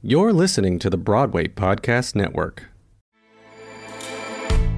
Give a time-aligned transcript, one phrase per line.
[0.00, 2.66] You're listening to the Broadway Podcast Network.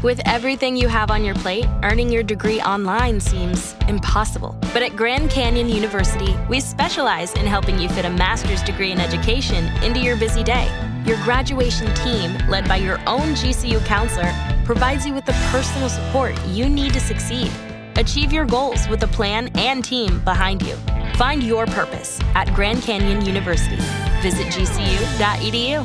[0.02, 4.56] With everything you have on your plate, earning your degree online seems impossible.
[4.72, 8.98] But at Grand Canyon University, we specialize in helping you fit a master's degree in
[8.98, 10.70] education into your busy day.
[11.04, 14.32] Your graduation team, led by your own GCU counselor,
[14.64, 17.52] provides you with the personal support you need to succeed.
[17.96, 20.78] Achieve your goals with a plan and team behind you.
[21.20, 23.76] Find your purpose at Grand Canyon University.
[24.22, 25.84] Visit gcu.edu.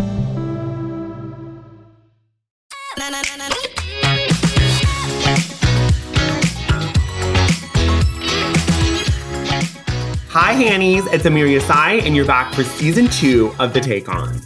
[10.30, 11.06] Hi, Hannies.
[11.08, 14.40] It's Amir Yassaei, and you're back for season two of The Take On.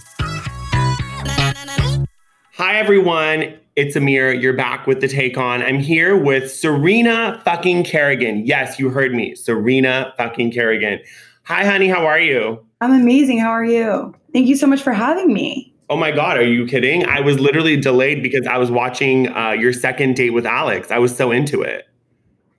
[2.60, 3.58] Hi, everyone.
[3.78, 4.34] It's Amir.
[4.34, 5.64] You're back with The Take On.
[5.64, 8.46] I'm here with Serena fucking Kerrigan.
[8.46, 9.34] Yes, you heard me.
[9.34, 11.00] Serena fucking Kerrigan.
[11.44, 11.88] Hi, honey.
[11.88, 12.62] How are you?
[12.82, 13.40] I'm amazing.
[13.40, 14.14] How are you?
[14.34, 15.74] Thank you so much for having me.
[15.90, 17.06] Oh my God, are you kidding?
[17.06, 20.92] I was literally delayed because I was watching uh, your second date with Alex.
[20.92, 21.88] I was so into it.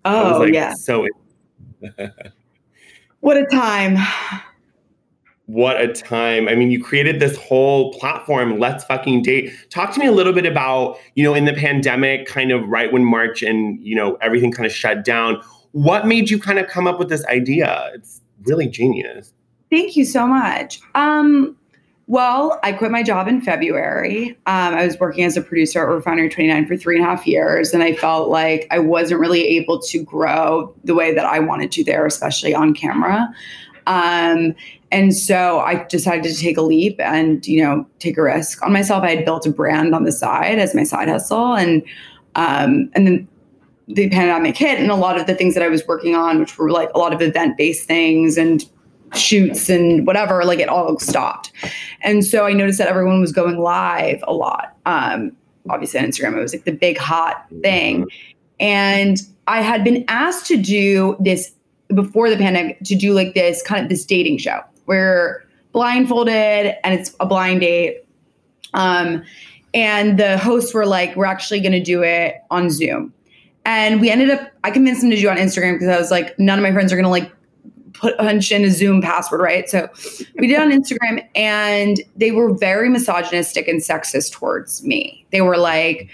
[0.07, 0.73] Oh, like, yeah.
[0.79, 1.07] So
[3.21, 3.99] What a time.
[5.53, 6.49] What a time.
[6.49, 9.53] I mean, you created this whole platform, Let's Fucking Date.
[9.71, 12.93] Talk to me a little bit about, you know, in the pandemic, kind of right
[12.93, 15.43] when March and, you know, everything kind of shut down.
[15.73, 17.91] What made you kind of come up with this idea?
[17.95, 19.33] It's really genius.
[19.71, 20.81] Thank you so much.
[20.95, 21.57] Um,
[22.07, 24.31] well, I quit my job in February.
[24.47, 27.27] Um, I was working as a producer at Refinery 29 for three and a half
[27.27, 31.39] years, and I felt like I wasn't really able to grow the way that I
[31.39, 33.29] wanted to there, especially on camera.
[33.87, 34.55] Um,
[34.93, 38.73] and so I decided to take a leap and, you know, take a risk on
[38.73, 39.05] myself.
[39.05, 41.83] I had built a brand on the side as my side hustle, and
[42.35, 43.29] um, and then
[43.87, 46.59] the pandemic hit, and a lot of the things that I was working on, which
[46.59, 48.65] were like a lot of event based things and
[49.15, 51.53] shoots and whatever, like it all stopped.
[52.03, 54.77] And so I noticed that everyone was going live a lot.
[54.87, 55.33] Um,
[55.69, 58.07] obviously on Instagram, it was like the big hot thing.
[58.61, 59.19] And
[59.49, 61.53] I had been asked to do this
[61.93, 66.99] before the pandemic to do like this kind of this dating show where blindfolded and
[66.99, 68.05] it's a blind date.
[68.75, 69.23] Um,
[69.73, 73.15] and the hosts were like, we're actually going to do it on Zoom.
[73.65, 76.11] And we ended up, I convinced them to do it on Instagram because I was
[76.11, 77.31] like, none of my friends are going to like
[77.93, 79.69] put punch in a Zoom password, right?
[79.69, 79.89] So
[80.37, 85.25] we did on Instagram and they were very misogynistic and sexist towards me.
[85.31, 86.09] They were like,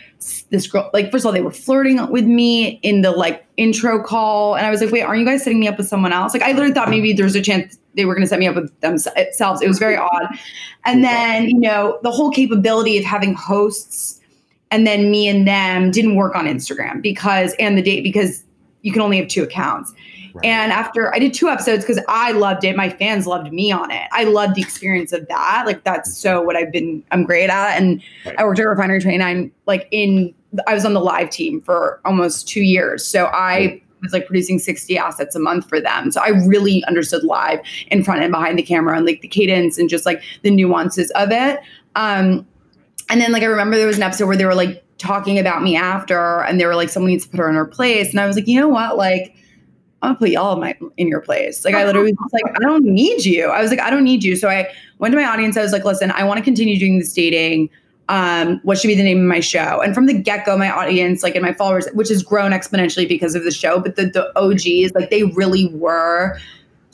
[0.50, 4.02] this girl, like, first of all, they were flirting with me in the like intro
[4.02, 4.54] call.
[4.54, 6.34] And I was like, wait, aren't you guys setting me up with someone else?
[6.34, 8.54] Like, I literally thought maybe there's a chance they were going to set me up
[8.54, 9.62] with themselves.
[9.62, 10.38] It was very odd.
[10.84, 14.20] And then, you know, the whole capability of having hosts
[14.70, 18.44] and then me and them didn't work on Instagram because, and the date, because
[18.82, 19.92] you can only have two accounts.
[20.44, 23.90] And after I did two episodes because I loved it, my fans loved me on
[23.90, 24.06] it.
[24.12, 25.64] I loved the experience of that.
[25.66, 26.36] Like that's mm-hmm.
[26.38, 27.02] so what I've been.
[27.10, 27.80] I'm great at.
[27.80, 28.38] And Right.
[28.38, 29.50] I worked at Refinery 29.
[29.66, 30.34] Like in,
[30.66, 33.06] I was on the live team for almost two years.
[33.06, 33.85] So I mm-hmm.
[34.06, 36.10] Was like producing 60 assets a month for them.
[36.10, 39.78] So I really understood live in front and behind the camera and like the cadence
[39.78, 41.60] and just like the nuances of it.
[41.94, 42.46] Um,
[43.08, 45.62] and then like I remember there was an episode where they were like talking about
[45.62, 48.10] me after, and they were like, someone needs to put her in her place.
[48.10, 49.34] And I was like, you know what, like.
[50.02, 51.64] I'm gonna put y'all in my in your place.
[51.64, 53.46] Like I literally was like, I don't need you.
[53.46, 54.36] I was like, I don't need you.
[54.36, 54.68] So I
[54.98, 55.56] went to my audience.
[55.56, 57.70] I was like, listen, I want to continue doing this dating.
[58.08, 59.80] Um, what should be the name of my show?
[59.80, 63.08] And from the get go, my audience, like and my followers, which has grown exponentially
[63.08, 66.38] because of the show, but the the OGs, like they really were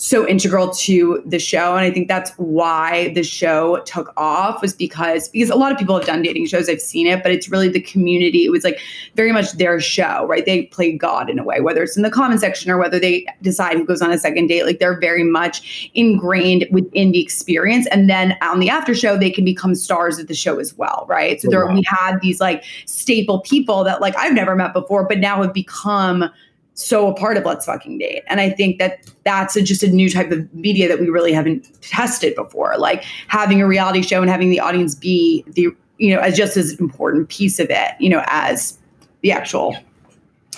[0.03, 1.77] so integral to the show.
[1.77, 5.79] And i think that's why the show took off was because because a lot of
[5.79, 6.69] people have done dating shows.
[6.69, 8.45] I've seen it but it's really the community.
[8.45, 8.81] It was like
[9.15, 10.45] very much their show right?
[10.45, 13.27] They play god in a way whether it's in the comment section or whether they
[13.43, 17.87] decide who goes on a second date like they're very much ingrained within the experience.
[17.93, 21.07] And then on the after show they can become stars of the show as well
[21.09, 21.41] right?
[21.41, 21.75] So oh, there Wow.
[21.75, 25.55] we had these like staple people that like i've never met before but now have
[25.55, 26.29] become
[26.75, 28.23] so a part of Let's Fucking Date.
[28.29, 31.33] And I think that that's a, just a new type of media that we really
[31.33, 32.77] haven't tested before.
[32.79, 36.57] Like having a reality show and having the audience be the, you know, as just
[36.57, 38.79] as important piece of it, you know, as
[39.21, 39.77] the actual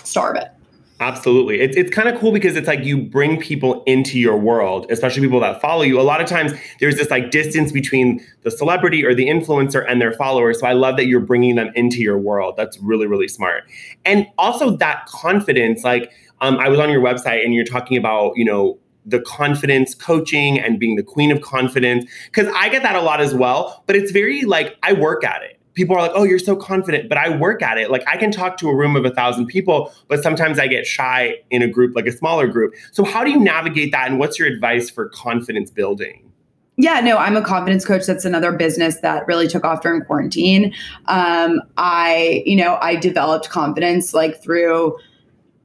[0.05, 0.49] star of it.
[1.05, 1.61] Absolutely.
[1.61, 5.21] It's, it's kind of cool because it's like you bring people into your world, especially
[5.21, 6.01] people that follow you.
[6.01, 10.01] A lot of times there's this like distance between the celebrity or the influencer and
[10.01, 10.61] their followers.
[10.61, 12.55] So I love that you're bringing them into your world.
[12.57, 13.65] That's really, really smart.
[14.07, 16.11] And also that confidence, like
[16.41, 20.59] um, I was on your website and you're talking about, you know, the confidence coaching
[20.59, 22.11] and being the queen of confidence.
[22.33, 25.43] Cause I get that a lot as well, but it's very like I work at
[25.43, 27.91] it people are like, oh, you're so confident, but I work at it.
[27.91, 30.87] Like I can talk to a room of a thousand people, but sometimes I get
[30.87, 32.75] shy in a group, like a smaller group.
[32.93, 34.09] So how do you navigate that?
[34.09, 36.33] And what's your advice for confidence building?
[36.77, 38.07] Yeah, no, I'm a confidence coach.
[38.07, 40.75] That's another business that really took off during quarantine.
[41.07, 44.97] Um, I, you know, I developed confidence like through,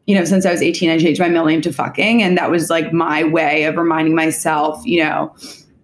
[0.05, 2.21] you know, since I was 18, I changed my middle name to fucking.
[2.21, 5.35] And that was like my way of reminding myself, you know,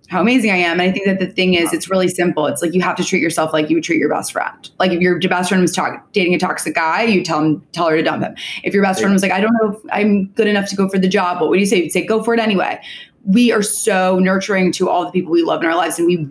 [0.07, 0.79] how amazing I am.
[0.79, 2.45] And I think that the thing is, it's really simple.
[2.45, 4.69] It's like you have to treat yourself like you would treat your best friend.
[4.79, 7.89] Like if your best friend was talk- dating a toxic guy, you tell him, tell
[7.89, 8.35] her to dump him.
[8.63, 10.87] If your best friend was like, I don't know if I'm good enough to go
[10.87, 11.83] for the job, what would you say?
[11.83, 12.79] You'd say, go for it anyway
[13.25, 16.27] we are so nurturing to all the people we love in our lives and we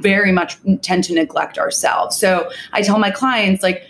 [0.00, 3.82] very much tend to neglect ourselves so i tell my clients like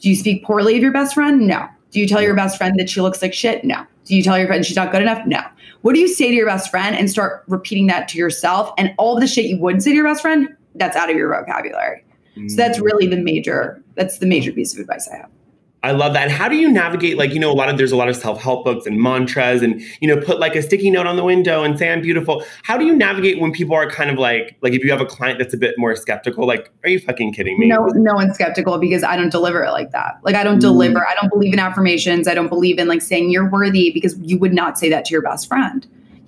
[0.00, 2.78] do you speak poorly of your best friend no do you tell your best friend
[2.78, 5.24] that she looks like shit no do you tell your friend she's not good enough
[5.26, 5.40] no
[5.82, 8.72] what do you say to your best friend and start repeating that to yourself?
[8.78, 11.28] And all the shit you wouldn't say to your best friend that's out of your
[11.28, 12.04] vocabulary.
[12.48, 13.24] So that's really the mm.
[13.24, 15.28] major that's the major piece of advice i have
[15.84, 16.22] I love that.
[16.22, 18.14] And how do you navigate, like, you know, a lot of there's a lot of
[18.14, 21.64] self-help books and mantras and, you know, put like a sticky note on the window
[21.64, 22.44] and say I'm beautiful.
[22.62, 25.06] How do you navigate when people are kind of like, like if you have a
[25.06, 27.66] client that's a bit more skeptical, like, are you fucking kidding me?
[27.66, 30.20] No, no one's skeptical because I don't deliver it like that.
[30.22, 30.60] Like I don't mm.
[30.60, 32.28] deliver, I don't believe in affirmations.
[32.28, 35.10] I don't believe in like saying you're worthy because you would not say that to
[35.10, 35.84] your best friend.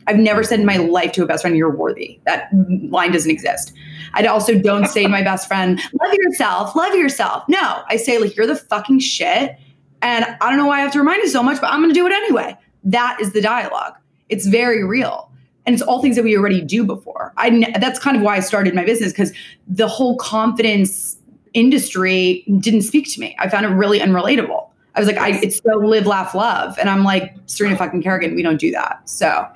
[0.09, 2.19] I've never said in my life to a best friend, you're worthy.
[2.25, 2.51] That
[2.91, 3.73] line doesn't exist.
[4.15, 7.45] I also don't say to my best friend, love yourself, love yourself.
[7.49, 9.57] No, I say, like, you're the fucking shit.
[10.03, 11.93] And I don't know why I have to remind you so much, but I'm going
[11.93, 12.57] to do it anyway.
[12.85, 13.95] That is the dialogue.
[14.29, 15.31] It's very real.
[15.67, 17.33] And it's all things that we already do before.
[17.39, 19.33] I that's kind of why I started my business because
[19.67, 21.17] the whole confidence
[21.55, 23.35] industry didn't speak to me.
[23.39, 24.64] I found it really unrelatable.
[24.95, 26.79] I was like, I, it's so live, laugh, love.
[26.79, 29.09] And I'm like, Serena fucking Kerrigan, we don't do that.
[29.09, 29.47] So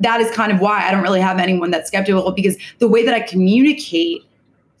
[0.00, 3.04] that is kind of why I don't really have anyone that's skeptical because the way
[3.04, 4.22] that I communicate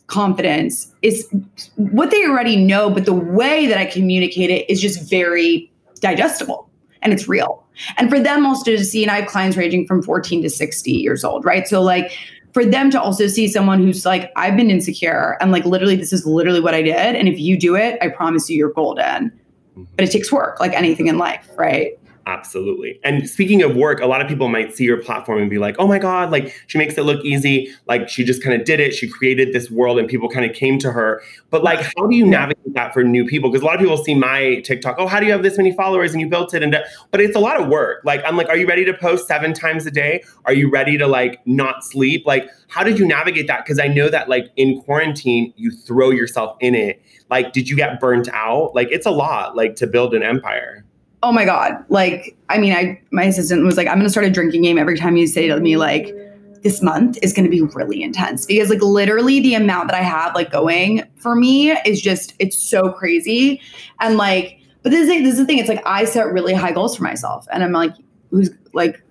[0.06, 1.28] confidence is
[1.76, 5.70] what they already know, but the way that I communicate it is just very
[6.00, 6.68] digestible
[7.02, 7.64] and it's real.
[7.96, 10.90] And for them also to see, and I have clients ranging from 14 to 60
[10.90, 11.66] years old, right?
[11.66, 12.16] So, like,
[12.52, 16.12] for them to also see someone who's like, I've been insecure and like, literally, this
[16.12, 17.16] is literally what I did.
[17.16, 19.32] And if you do it, I promise you, you're golden.
[19.76, 21.98] But it takes work, like anything in life, right?
[22.26, 22.98] Absolutely.
[23.04, 25.76] And speaking of work, a lot of people might see your platform and be like,
[25.78, 27.70] oh my God, like she makes it look easy.
[27.86, 28.94] Like she just kind of did it.
[28.94, 31.22] She created this world and people kind of came to her.
[31.50, 33.50] But like, how do you navigate that for new people?
[33.50, 35.72] Because a lot of people see my TikTok, oh, how do you have this many
[35.76, 36.62] followers and you built it?
[36.62, 36.80] And uh,
[37.10, 38.00] but it's a lot of work.
[38.04, 40.24] Like, I'm like, are you ready to post seven times a day?
[40.46, 42.24] Are you ready to like not sleep?
[42.24, 43.64] Like, how did you navigate that?
[43.64, 47.02] Because I know that like in quarantine, you throw yourself in it.
[47.28, 48.74] Like, did you get burnt out?
[48.74, 50.83] Like, it's a lot, like to build an empire
[51.24, 54.30] oh my god like i mean i my assistant was like i'm to start a
[54.30, 56.14] drinking game every time you say to me like
[56.62, 60.34] this month is to be really intense because like literally the amount that i have
[60.34, 63.60] like going for me is just it's so crazy
[64.00, 66.72] and like but this is, this is the thing it's like i set really high
[66.72, 67.94] goals for myself and i'm like
[68.30, 69.02] who's like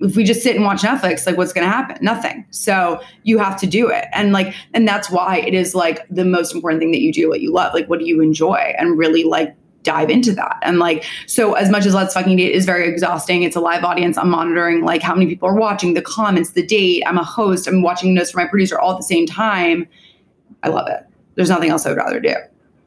[0.00, 1.98] if we just sit and watch Netflix, like what's going to happen?
[2.00, 2.46] Nothing.
[2.50, 4.06] So you have to do it.
[4.12, 7.28] And like, and that's why it is like the most important thing that you do
[7.28, 7.74] what you love.
[7.74, 8.72] Like, what do you enjoy?
[8.78, 10.58] And really like dive into that.
[10.62, 13.84] And like, so as much as Let's Fucking Date is very exhausting, it's a live
[13.84, 14.18] audience.
[14.18, 17.04] I'm monitoring like how many people are watching, the comments, the date.
[17.06, 17.68] I'm a host.
[17.68, 19.86] I'm watching notes from my producer all at the same time.
[20.62, 21.04] I love it.
[21.36, 22.34] There's nothing else I would rather do.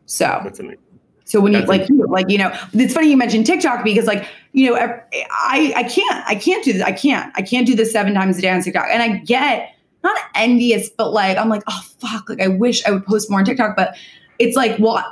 [0.05, 0.79] So that's amazing.
[1.25, 4.05] So when That's you like, you, like you know, it's funny you mentioned TikTok because
[4.05, 6.81] like you know, I I can't I can't do this.
[6.81, 8.85] I can't I can't do this seven times a day on TikTok.
[8.89, 12.91] And I get not envious, but like I'm like, oh fuck, like I wish I
[12.91, 13.75] would post more on TikTok.
[13.75, 13.97] But
[14.39, 15.03] it's like, well,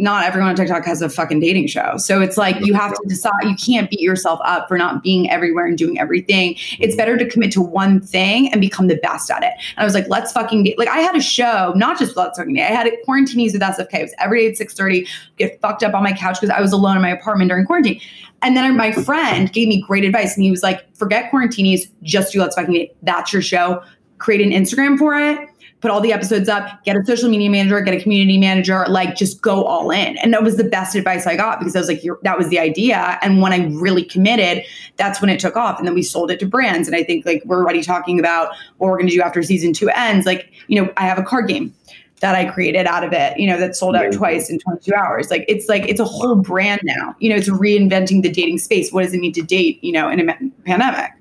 [0.00, 1.98] not everyone on TikTok has a fucking dating show.
[1.98, 5.30] So it's like you have to decide, you can't beat yourself up for not being
[5.30, 6.56] everywhere and doing everything.
[6.78, 9.52] It's better to commit to one thing and become the best at it.
[9.76, 10.78] And I was like, let's fucking date.
[10.78, 12.62] Like I had a show, not just Let's Fucking Date.
[12.62, 13.94] I had it quarantinis with SFK.
[13.94, 16.72] It was every day at 6.30, get fucked up on my couch because I was
[16.72, 18.00] alone in my apartment during quarantine.
[18.42, 22.32] And then my friend gave me great advice and he was like, forget quarantinis, just
[22.32, 22.96] do Let's Fucking Date.
[23.02, 23.82] That's your show.
[24.16, 25.49] Create an Instagram for it
[25.80, 29.16] put all the episodes up, get a social media manager, get a community manager, like
[29.16, 30.16] just go all in.
[30.18, 32.58] And that was the best advice I got because I was like, that was the
[32.58, 33.18] idea.
[33.22, 34.64] And when I really committed,
[34.96, 35.78] that's when it took off.
[35.78, 36.86] And then we sold it to brands.
[36.86, 39.72] And I think like we're already talking about what we're going to do after season
[39.72, 40.26] two ends.
[40.26, 41.74] Like, you know, I have a card game
[42.20, 45.30] that I created out of it, you know, that sold out twice in 22 hours.
[45.30, 47.16] Like it's like it's a whole brand now.
[47.18, 48.92] You know, it's reinventing the dating space.
[48.92, 50.34] What does it mean to date, you know, in a
[50.66, 51.12] pandemic?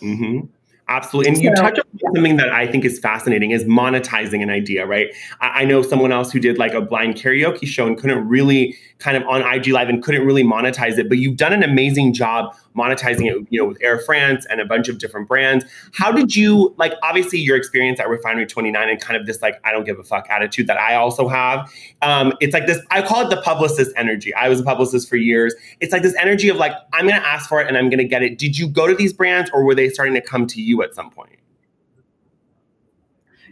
[0.00, 0.46] Mm-hmm.
[0.88, 1.32] Absolutely.
[1.32, 5.08] And you touch on something that I think is fascinating is monetizing an idea, right?
[5.40, 8.76] I, I, know someone else who did like a blind karaoke show and couldn't really
[8.98, 12.12] kind of on IG Live and couldn't really monetize it, but you've done an amazing
[12.12, 15.64] job monetizing it, you know, with Air France and a bunch of different brands.
[15.92, 19.60] How did you like obviously your experience at Refinery 29 and kind of this like
[19.64, 21.72] I don't give a fuck attitude that I also have.
[22.02, 24.34] Um, it's like this, I call it the publicist energy.
[24.34, 25.54] I was a publicist for years.
[25.80, 28.22] It's like this energy of like, I'm gonna ask for it and I'm gonna get
[28.22, 28.38] it.
[28.38, 30.94] Did you go to these brands or were they starting to come to you at
[30.94, 31.38] some point?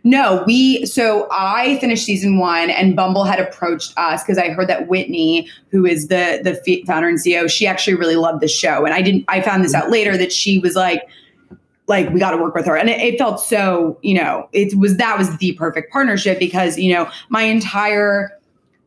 [0.05, 4.69] No, we so I finished season one, and Bumble had approached us because I heard
[4.69, 8.85] that Whitney, who is the the founder and CEO, she actually really loved the show,
[8.85, 9.25] and I didn't.
[9.29, 11.09] I found this out later that she was like,
[11.87, 14.77] like we got to work with her, and it, it felt so, you know, it
[14.77, 18.37] was that was the perfect partnership because you know my entire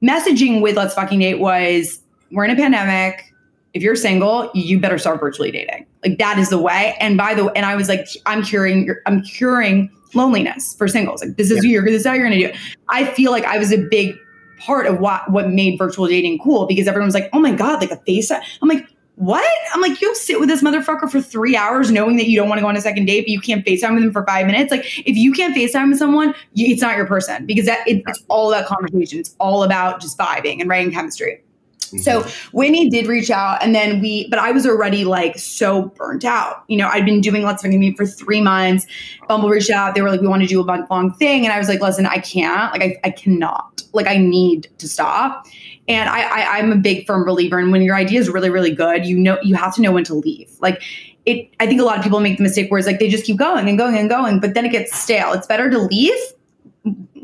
[0.04, 3.32] messaging with Let's Fucking Date was we're in a pandemic.
[3.74, 5.86] If you're single, you better start virtually dating.
[6.04, 6.96] Like that is the way.
[7.00, 11.24] And by the way, and I was like, I'm curing, I'm curing loneliness for singles.
[11.24, 11.72] Like this is yeah.
[11.72, 12.48] you're this is how you're gonna do.
[12.48, 12.58] It.
[12.90, 14.16] I feel like I was a big
[14.60, 17.82] part of what what made virtual dating cool because everyone was like, oh my god,
[17.82, 18.32] like a face.
[18.32, 19.50] I'm like, what?
[19.74, 22.60] I'm like, you'll sit with this motherfucker for three hours knowing that you don't want
[22.60, 24.72] to go on a second date, but you can't FaceTime with him for five minutes.
[24.72, 28.04] Like, if you can't FaceTime with someone, you, it's not your person because that it,
[28.08, 29.20] it's all about conversation.
[29.20, 31.42] It's all about just vibing and writing chemistry.
[31.86, 32.90] So mm-hmm.
[32.90, 36.64] Did reach out and then we, but I was already like so burnt out.
[36.68, 38.86] You know, I'd been doing lots of Fucking for three months.
[39.28, 39.96] Bumble reached out.
[39.96, 41.46] They were like, we want to do a month long thing.
[41.46, 44.88] And I was like, listen, I can't, like, I, I cannot, like, I need to
[44.88, 45.46] stop.
[45.88, 48.74] And I, I, I'm a big firm believer in when your idea is really, really
[48.74, 50.52] good, you know, you have to know when to leave.
[50.60, 50.82] Like,
[51.26, 53.26] it, I think a lot of people make the mistake where it's like they just
[53.26, 55.34] keep going and going and going, but then it gets stale.
[55.34, 56.14] It's better to leave,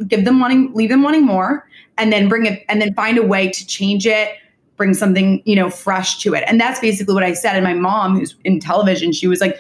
[0.08, 3.24] give them wanting, leave them wanting more, and then bring it, and then find a
[3.24, 4.30] way to change it
[4.78, 6.44] bring something, you know, fresh to it.
[6.48, 7.56] And that's basically what I said.
[7.56, 9.60] And my mom, who's in television, she was like,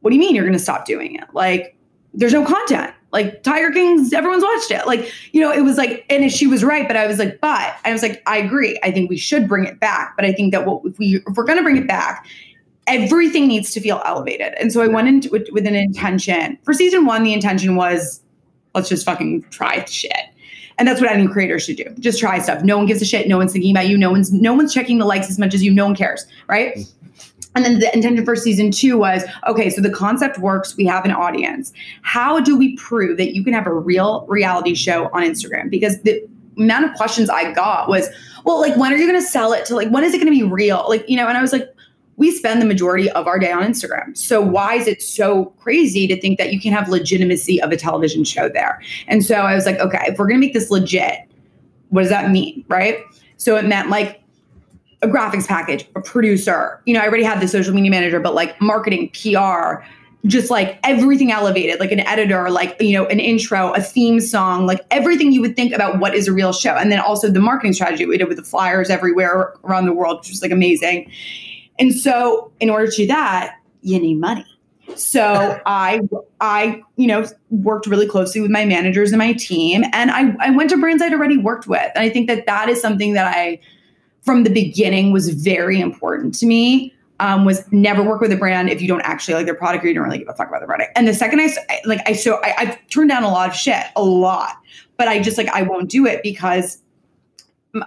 [0.00, 1.24] What do you mean you're going to stop doing it?
[1.32, 1.76] Like,
[2.14, 2.92] there's no content.
[3.12, 4.86] Like Tiger Kings, everyone's watched it.
[4.86, 7.76] Like, you know, it was like, and she was right, but I was like, but
[7.84, 8.78] I was like, I agree.
[8.82, 10.14] I think we should bring it back.
[10.16, 12.26] But I think that what if we if we're gonna bring it back,
[12.86, 14.54] everything needs to feel elevated.
[14.58, 16.58] And so I went into it with an intention.
[16.64, 18.22] For season one, the intention was
[18.74, 20.12] let's just fucking try shit.
[20.82, 21.84] And that's what any creator should do.
[22.00, 22.64] Just try stuff.
[22.64, 23.28] No one gives a shit.
[23.28, 23.96] No one's thinking about you.
[23.96, 25.72] No one's no one's checking the likes as much as you.
[25.72, 26.74] No one cares, right?
[26.74, 27.46] Mm-hmm.
[27.54, 30.76] And then the intention for season two was okay, so the concept works.
[30.76, 31.72] We have an audience.
[32.02, 35.70] How do we prove that you can have a real reality show on Instagram?
[35.70, 36.20] Because the
[36.58, 38.08] amount of questions I got was,
[38.44, 40.32] well, like, when are you going to sell it to, like, when is it going
[40.34, 40.84] to be real?
[40.88, 41.71] Like, you know, and I was like,
[42.22, 44.16] we spend the majority of our day on Instagram.
[44.16, 47.76] So why is it so crazy to think that you can have legitimacy of a
[47.76, 48.80] television show there?
[49.08, 51.18] And so I was like, okay, if we're going to make this legit,
[51.88, 53.00] what does that mean, right?
[53.38, 54.22] So it meant like
[55.02, 56.80] a graphics package, a producer.
[56.86, 59.82] You know, I already had the social media manager, but like marketing, PR,
[60.26, 64.64] just like everything elevated, like an editor, like, you know, an intro, a theme song,
[64.64, 66.74] like everything you would think about what is a real show.
[66.74, 70.20] And then also the marketing strategy we did with the flyers everywhere around the world,
[70.20, 71.10] which was like amazing.
[71.78, 74.46] And so, in order to do that, you need money.
[74.96, 76.00] So I,
[76.40, 80.50] I, you know, worked really closely with my managers and my team, and I, I
[80.50, 83.26] went to brands I'd already worked with, and I think that that is something that
[83.26, 83.60] I,
[84.22, 86.94] from the beginning, was very important to me.
[87.20, 89.88] Um, was never work with a brand if you don't actually like their product or
[89.88, 90.90] you don't really give a fuck about the product.
[90.96, 93.84] And the second I like, I so I, I've turned down a lot of shit,
[93.94, 94.56] a lot,
[94.96, 96.81] but I just like I won't do it because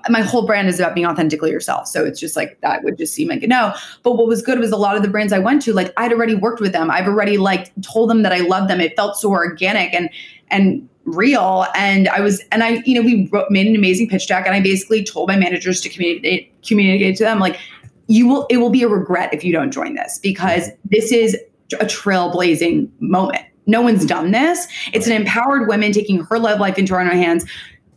[0.10, 1.88] my whole brand is about being authentically yourself.
[1.88, 3.74] So it's just like that would just seem like a no.
[4.04, 6.12] But what was good was a lot of the brands I went to, like I'd
[6.12, 6.90] already worked with them.
[6.90, 8.82] I've already like told them that I love them.
[8.82, 10.10] It felt so organic and
[10.50, 11.68] and real.
[11.76, 14.56] And I was and I, you know, we wrote, made an amazing pitch deck, and
[14.56, 17.60] I basically told my managers to communicate communicate to them like
[18.08, 21.38] you will it will be a regret if you don't join this because this is
[21.80, 23.44] a trailblazing moment.
[23.68, 24.68] No one's done this.
[24.94, 27.46] It's an empowered woman taking her love life into her own hands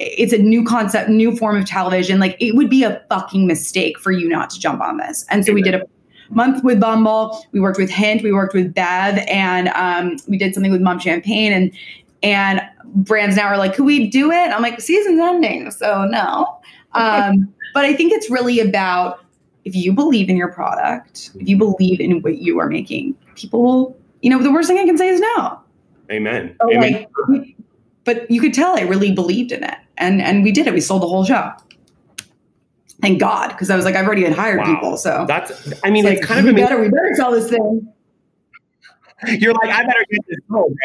[0.01, 2.21] it's a new concept, new form of television.
[2.21, 5.25] Like it would be a fucking mistake for you not to jump on this.
[5.31, 5.83] And so we did a
[6.31, 7.45] month with Bumble.
[7.53, 8.23] We worked with Hint.
[8.23, 11.53] We worked with Bev, and um, we did something with Mumm Champagne.
[11.53, 11.73] And
[12.23, 14.35] and brands now are like, could we do it?
[14.35, 16.59] I'm like, season's ending, so no.
[16.93, 19.25] Um, but I think it's really about
[19.65, 23.63] if you believe in your product, if you believe in what you are making, people
[23.63, 23.97] will.
[24.21, 25.61] You know, the worst thing I can say is no.
[26.11, 26.57] Amen.
[26.61, 27.07] So Amen.
[27.29, 27.57] Like,
[28.05, 30.75] but you could tell I really believed in it and and we did it.
[30.75, 31.53] We sold the whole show.
[33.01, 34.75] Thank God, because I was like, I've already had hired wow.
[34.75, 34.97] people.
[34.97, 37.93] So that's, I mean, it's, it's kind of we better, we better sell this thing.
[39.29, 40.77] You're like, I better get this sold,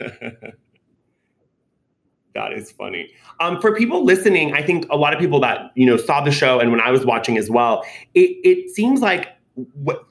[0.00, 0.54] right?
[2.34, 3.10] that is funny.
[3.40, 6.30] Um, for people listening, I think a lot of people that you know saw the
[6.30, 9.28] show and when I was watching as well, it it seems like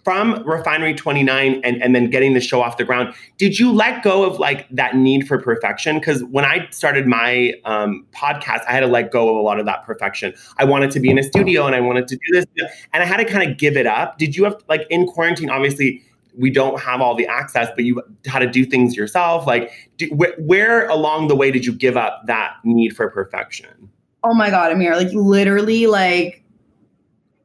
[0.05, 4.01] from refinery 29 and, and then getting the show off the ground did you let
[4.01, 5.99] go of like that need for perfection?
[5.99, 9.59] Because when i started my um, podcast i had to let go of a lot
[9.59, 10.33] of that perfection.
[10.57, 12.45] I wanted to be in a studio and i wanted to do this
[12.93, 14.17] and i had to kind of give it up.
[14.17, 16.01] Did you have like in quarantine obviously
[16.37, 20.07] we don't have all the access but you had to do things yourself like do,
[20.07, 23.89] wh- where along the way did you give up that need for perfection?
[24.23, 26.43] Oh my god amir like literally like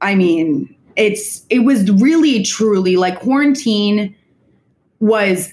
[0.00, 4.14] i mean it's it was really truly like quarantine
[5.00, 5.52] was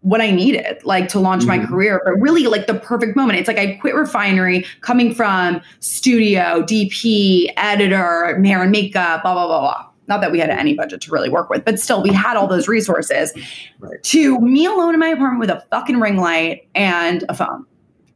[0.00, 1.60] what I needed, like to launch mm-hmm.
[1.60, 3.38] my career, but really like the perfect moment.
[3.38, 9.46] It's like I quit refinery coming from studio, DP, editor, hair and makeup, blah, blah,
[9.46, 9.86] blah, blah.
[10.08, 12.46] Not that we had any budget to really work with, but still we had all
[12.46, 13.32] those resources
[13.78, 14.02] right.
[14.02, 17.66] to me alone in my apartment with a fucking ring light and a phone.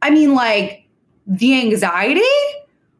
[0.01, 0.87] I mean, like
[1.27, 2.21] the anxiety,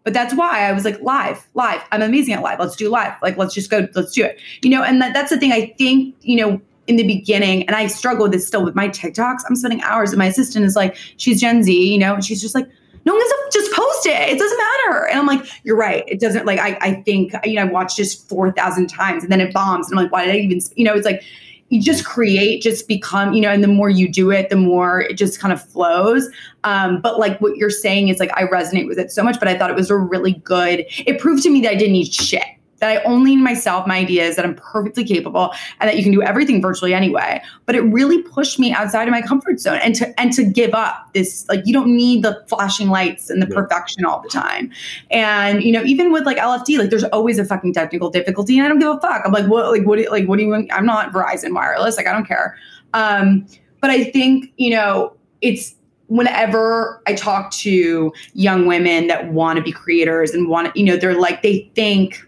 [0.05, 1.81] but that's why I was like, live, live.
[1.91, 2.59] I'm amazing at live.
[2.59, 3.13] Let's do live.
[3.21, 4.39] Like, let's just go, let's do it.
[4.61, 7.75] You know, and that, that's the thing I think, you know, in the beginning, and
[7.75, 9.39] I struggle with this still with my TikToks.
[9.49, 12.39] I'm spending hours, and my assistant is like, she's Gen Z, you know, and she's
[12.39, 12.69] just like,
[13.05, 14.29] no one's just post it.
[14.29, 15.07] It doesn't matter.
[15.07, 16.03] And I'm like, you're right.
[16.07, 19.31] It doesn't like I I think you know I watched just four thousand times and
[19.31, 20.93] then it bombs and I'm like, why did I even you know?
[20.93, 21.23] It's like
[21.69, 25.01] you just create, just become you know, and the more you do it, the more
[25.01, 26.29] it just kind of flows.
[26.63, 29.39] Um, but like what you're saying is like I resonate with it so much.
[29.39, 30.85] But I thought it was a really good.
[31.05, 32.43] It proved to me that I didn't need shit
[32.79, 36.11] that I only need myself, my ideas, that I'm perfectly capable, and that you can
[36.11, 37.41] do everything virtually anyway.
[37.65, 40.73] But it really pushed me outside of my comfort zone and to and to give
[40.73, 43.55] up this like you don't need the flashing lights and the yeah.
[43.55, 44.71] perfection all the time.
[45.11, 48.65] And you know, even with like LFD, like there's always a fucking technical difficulty, and
[48.65, 49.21] I don't give a fuck.
[49.25, 52.11] I'm like, what like what like what do you I'm not Verizon wireless, like I
[52.11, 52.57] don't care.
[52.93, 53.45] Um,
[53.81, 55.75] but I think, you know, it's
[56.07, 60.97] whenever I talk to young women that want to be creators and want, you know,
[60.97, 62.24] they're like, they think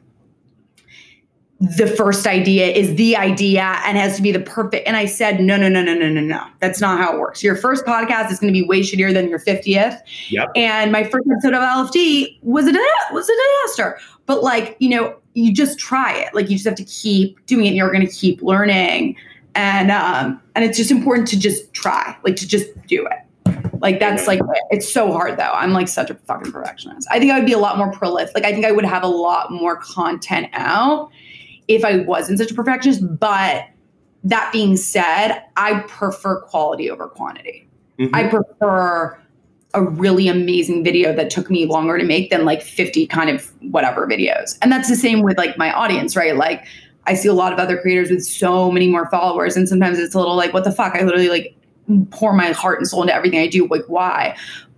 [1.60, 4.88] the first idea is the idea and has to be the perfect.
[4.88, 6.46] And I said, no, no, no, no, no, no, no.
[6.60, 7.44] That's not how it works.
[7.44, 10.00] Your first podcast is going to be way shittier than your 50th.
[10.30, 10.52] Yep.
[10.56, 12.74] And my first episode of LFD was a,
[13.12, 13.34] was a
[13.66, 13.98] disaster.
[14.28, 16.36] But like, you know, you just try it.
[16.36, 19.16] Like you just have to keep doing it and you're going to keep learning.
[19.56, 23.18] And, um, and it's just important to just try, like to just do it.
[23.82, 24.40] Like that's like
[24.72, 25.52] it's so hard though.
[25.54, 27.08] I'm like such a fucking perfectionist.
[27.12, 28.34] I think I would be a lot more prolific.
[28.36, 31.12] Like I think I would have a lot more content out
[31.68, 33.20] if I wasn't such a perfectionist.
[33.20, 33.66] But
[34.24, 37.68] that being said, I prefer quality over quantity.
[38.00, 38.16] Mm-hmm.
[38.16, 39.20] I prefer
[39.74, 43.52] a really amazing video that took me longer to make than like 50 kind of
[43.72, 44.58] whatever videos.
[44.62, 46.36] And that's the same with like my audience, right?
[46.36, 46.66] Like
[47.06, 50.16] I see a lot of other creators with so many more followers and sometimes it's
[50.16, 50.96] a little like what the fuck?
[50.96, 51.56] I literally like
[52.10, 53.68] pour my heart and soul into everything I do.
[53.68, 54.38] Like why?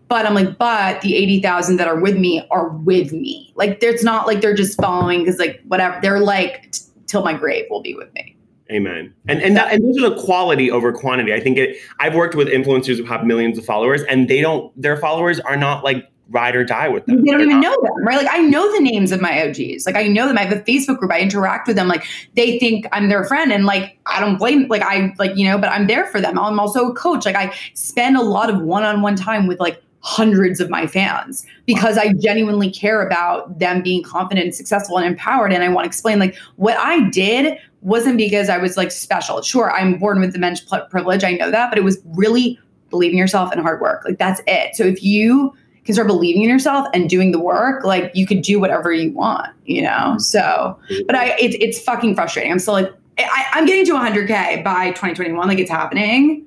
[0.10, 3.54] But I'm like, but the 80,000 that are with me are with me.
[3.56, 6.00] Like, it's not like they're just following because, like, whatever.
[6.02, 8.36] They're like, till my grave will be with me.
[8.72, 9.14] Amen.
[9.28, 11.34] And and that, and those are the quality over quantity.
[11.34, 11.78] I think it.
[12.00, 14.72] I've worked with influencers who have millions of followers, and they don't.
[14.80, 17.24] Their followers are not like ride or die with them.
[17.26, 17.72] They don't They're even not.
[17.72, 18.18] know them, right?
[18.18, 19.88] Like I know the names of my OGs.
[19.88, 20.38] Like I know them.
[20.38, 21.12] I have a Facebook group.
[21.12, 21.88] I interact with them.
[21.88, 24.68] Like they think I'm their friend, and like I don't blame.
[24.68, 26.38] Like I like you know, but I'm there for them.
[26.38, 27.26] I'm also a coach.
[27.26, 31.98] Like I spend a lot of one-on-one time with like hundreds of my fans because
[31.98, 35.52] I genuinely care about them being confident and successful and empowered.
[35.52, 39.42] And I want to explain like what I did wasn't because I was like special.
[39.42, 41.24] Sure, I'm born with immense privilege.
[41.24, 42.60] I know that, but it was really
[42.90, 44.04] believing yourself and hard work.
[44.06, 44.76] Like that's it.
[44.76, 48.42] So if you can start believing in yourself and doing the work, like you could
[48.42, 49.90] do whatever you want, you know?
[49.90, 50.20] Mm-hmm.
[50.20, 52.52] So, but I, it's, it's fucking frustrating.
[52.52, 55.48] I'm still like, I, I'm getting to 100K by 2021.
[55.48, 56.46] Like it's happening.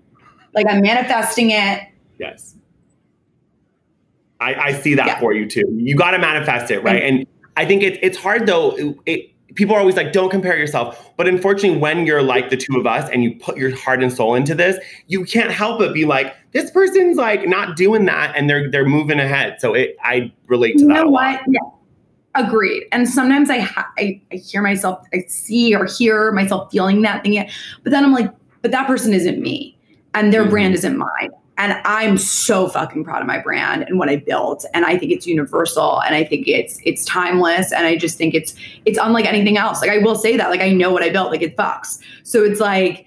[0.54, 1.82] Like I'm manifesting it.
[2.18, 2.56] Yes
[4.42, 5.20] I, I see that yeah.
[5.20, 5.64] for you too.
[5.76, 7.02] You got to manifest it, right?
[7.02, 7.16] Mm-hmm.
[7.18, 7.26] And
[7.56, 8.76] I think it, it's hard though.
[8.76, 11.12] It, it, people are always like, don't compare yourself.
[11.16, 14.12] But unfortunately, when you're like the two of us and you put your heart and
[14.12, 18.34] soul into this, you can't help but be like, this person's like not doing that
[18.36, 19.60] and they're they're moving ahead.
[19.60, 20.96] So it, I relate to you that.
[20.96, 21.40] You know what?
[21.48, 21.60] Yeah.
[22.34, 22.84] Agreed.
[22.92, 27.22] And sometimes I, ha- I I hear myself, I see or hear myself feeling that
[27.22, 27.46] thing,
[27.82, 29.76] but then I'm like, but that person isn't me,
[30.14, 30.50] and their mm-hmm.
[30.50, 34.64] brand isn't mine and I'm so fucking proud of my brand and what I built.
[34.72, 37.72] And I think it's universal and I think it's it's timeless.
[37.72, 39.80] And I just think it's it's unlike anything else.
[39.80, 40.50] Like I will say that.
[40.50, 41.30] Like I know what I built.
[41.30, 42.00] Like it fucks.
[42.22, 43.06] So it's like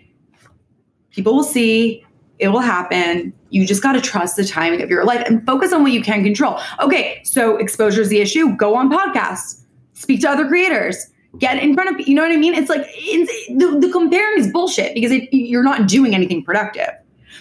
[1.09, 2.05] people will see,
[2.37, 3.33] it will happen.
[3.49, 6.23] You just gotta trust the timing of your life and focus on what you can
[6.23, 6.59] control.
[6.79, 8.55] Okay, so exposure is the issue.
[8.55, 9.61] Go on podcasts,
[9.93, 12.85] speak to other creators get in front of you know what i mean it's like
[12.91, 16.91] it's, the, the comparing is bullshit because it, you're not doing anything productive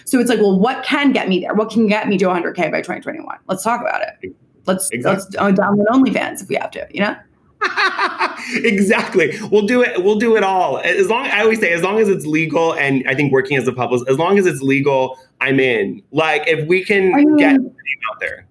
[0.05, 1.53] so it's like, well, what can get me there?
[1.53, 3.37] What can get me to 100K by 2021?
[3.47, 4.35] Let's talk about it.
[4.65, 5.37] Let's exactly.
[5.39, 7.15] let's download OnlyFans if we have to, you know?
[8.63, 9.33] exactly.
[9.51, 10.03] We'll do it.
[10.03, 10.79] We'll do it all.
[10.79, 13.67] As long I always say, as long as it's legal, and I think working as
[13.67, 16.03] a publicist, as long as it's legal, I'm in.
[16.11, 18.47] Like if we can I mean, get out there,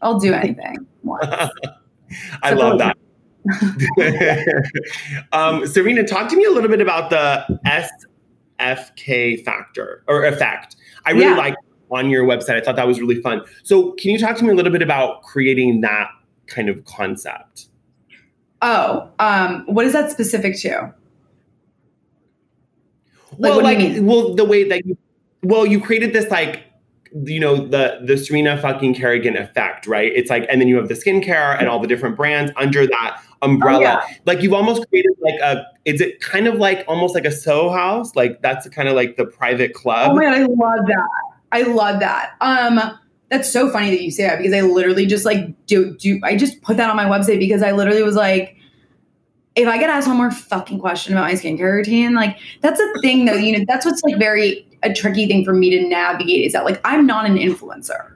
[0.00, 0.86] I'll do anything.
[2.42, 2.96] I so love that.
[5.32, 7.90] um, Serena, talk to me a little bit about the S
[8.60, 10.76] FK factor or effect.
[11.06, 11.36] I really yeah.
[11.36, 11.54] like
[11.90, 12.56] on your website.
[12.56, 13.42] I thought that was really fun.
[13.62, 16.08] So, can you talk to me a little bit about creating that
[16.46, 17.68] kind of concept?
[18.62, 20.94] Oh, um, what is that specific to?
[23.38, 24.96] Like, well, like, well, the way that you
[25.42, 26.64] well, you created this like
[27.24, 30.12] you know the the Serena fucking Kerrigan effect, right?
[30.14, 33.22] It's like, and then you have the skincare and all the different brands under that
[33.44, 33.78] umbrella.
[33.78, 34.16] Oh, yeah.
[34.26, 35.64] Like you've almost created like a.
[35.84, 38.14] Is it kind of like almost like a Soho House?
[38.14, 40.12] Like that's kind of like the private club.
[40.12, 41.08] Oh man, I love that.
[41.52, 42.32] I love that.
[42.40, 42.80] Um,
[43.28, 46.20] that's so funny that you say that because I literally just like do do.
[46.22, 48.56] I just put that on my website because I literally was like
[49.56, 53.00] if I get asked one more fucking question about my skincare routine, like that's a
[53.00, 56.44] thing though, you know, that's what's like very a tricky thing for me to navigate
[56.44, 58.13] is that like I'm not an influencer.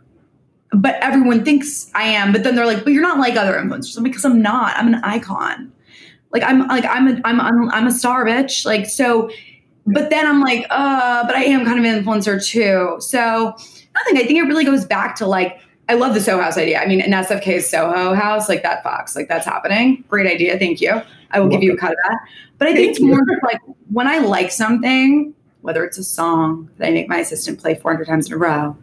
[0.73, 4.03] But everyone thinks I am, but then they're like, but you're not like other influencers.
[4.03, 4.77] Because I'm not.
[4.77, 5.73] I'm an icon.
[6.31, 8.67] Like I'm like I'm a I'm I'm, I'm a star bitch.
[8.67, 9.31] Like so
[9.87, 12.97] but then I'm like, uh, but I am kind of an influencer too.
[13.01, 13.57] So
[13.95, 14.19] nothing.
[14.19, 16.81] I think it really goes back to like I love the Soho House idea.
[16.81, 20.05] I mean, an SFK Soho House, like that Fox, like that's happening.
[20.09, 20.59] Great idea.
[20.59, 21.01] Thank you.
[21.31, 22.19] I will give you a cut of that.
[22.59, 26.89] But I think it's more like when I like something, whether it's a song that
[26.89, 28.77] I make my assistant play 400 times in a row,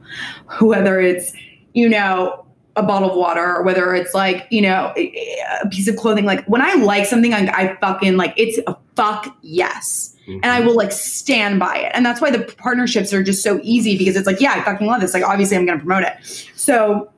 [0.62, 1.34] whether it's,
[1.76, 5.96] you know, a bottle of water, or whether it's like, you know, a piece of
[5.96, 6.26] clothing.
[6.26, 10.16] Like when I like something, I, I fucking like it's a fuck yes.
[10.28, 10.40] Mm-hmm.
[10.42, 11.92] And I will like stand by it.
[11.94, 14.88] And that's why the partnerships are just so easy because it's like, yeah, I fucking
[14.88, 15.14] love this.
[15.14, 16.18] Like, obviously, I'm going to promote it.
[16.56, 17.12] So,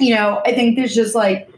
[0.00, 1.48] you know, I think there's just like,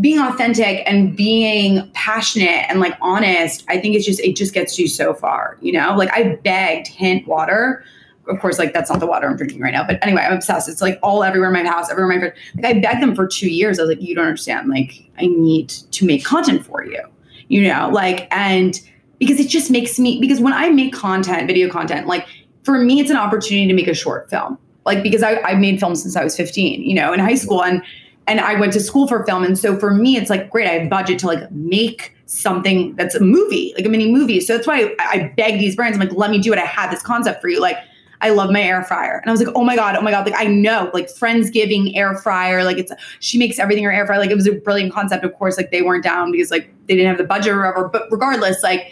[0.00, 4.76] being authentic and being passionate and like honest, I think it's just it just gets
[4.76, 5.94] you so far, you know?
[5.96, 7.84] Like I begged hint water.
[8.26, 9.86] Of course, like that's not the water I'm drinking right now.
[9.86, 10.68] But anyway, I'm obsessed.
[10.68, 12.32] It's like all everywhere in my house, everywhere in my.
[12.54, 13.78] Like I begged them for two years.
[13.78, 14.68] I was like, you don't understand.
[14.68, 17.02] Like, I need to make content for you.
[17.48, 18.80] You know, like, and
[19.18, 22.26] because it just makes me because when I make content, video content, like
[22.62, 24.58] for me, it's an opportunity to make a short film.
[24.86, 27.62] Like because I, I made films since I was 15, you know, in high school.
[27.62, 27.82] And
[28.26, 29.44] and I went to school for film.
[29.44, 33.14] And so for me, it's like, great, I have budget to like make something that's
[33.14, 34.40] a movie, like a mini movie.
[34.40, 36.58] So that's why I, I beg these brands, I'm like, let me do it.
[36.58, 37.60] I have this concept for you.
[37.60, 37.76] Like,
[38.24, 39.18] I love my air fryer.
[39.18, 40.24] And I was like, oh my God, oh my God.
[40.24, 42.64] Like, I know, like, Friendsgiving air fryer.
[42.64, 44.18] Like, it's, she makes everything her air fryer.
[44.18, 45.26] Like, it was a brilliant concept.
[45.26, 47.88] Of course, like, they weren't down because, like, they didn't have the budget or whatever.
[47.88, 48.90] But regardless, like,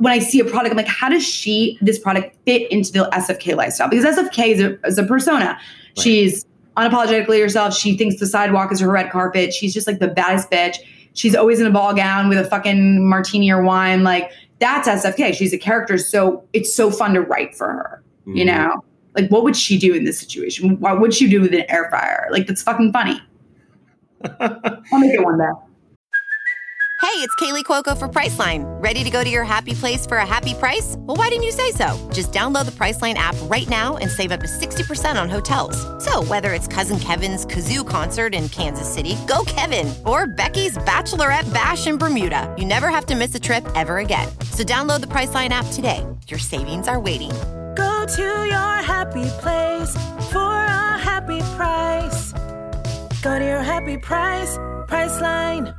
[0.00, 3.08] when I see a product, I'm like, how does she, this product fit into the
[3.10, 3.88] SFK lifestyle?
[3.88, 5.46] Because SFK is a, is a persona.
[5.46, 5.58] Right.
[5.98, 6.44] She's
[6.76, 7.74] unapologetically herself.
[7.74, 9.54] She thinks the sidewalk is her red carpet.
[9.54, 10.76] She's just like the baddest bitch.
[11.14, 14.04] She's always in a ball gown with a fucking martini or wine.
[14.04, 14.30] Like
[14.60, 15.34] that's SFK.
[15.34, 15.98] She's a character.
[15.98, 17.99] So it's so fun to write for her.
[18.26, 18.36] Mm-hmm.
[18.36, 18.84] You know?
[19.16, 20.78] Like what would she do in this situation?
[20.78, 22.28] What would she do with an air fryer?
[22.30, 23.20] Like that's fucking funny.
[24.40, 25.44] I'll make it one day.
[27.00, 28.62] Hey, it's Kaley Cuoco for Priceline.
[28.80, 30.96] Ready to go to your happy place for a happy price?
[30.98, 32.10] Well, why didn't you say so?
[32.12, 35.76] Just download the Priceline app right now and save up to 60% on hotels.
[36.04, 41.52] So, whether it's Cousin Kevin's Kazoo concert in Kansas City, go Kevin, or Becky's Bachelorette
[41.54, 44.28] Bash in Bermuda, you never have to miss a trip ever again.
[44.52, 46.06] So, download the Priceline app today.
[46.28, 47.32] Your savings are waiting.
[48.16, 49.94] To your happy place
[50.32, 52.32] for a happy price.
[53.22, 54.56] Go to your happy price,
[54.88, 55.72] Priceline.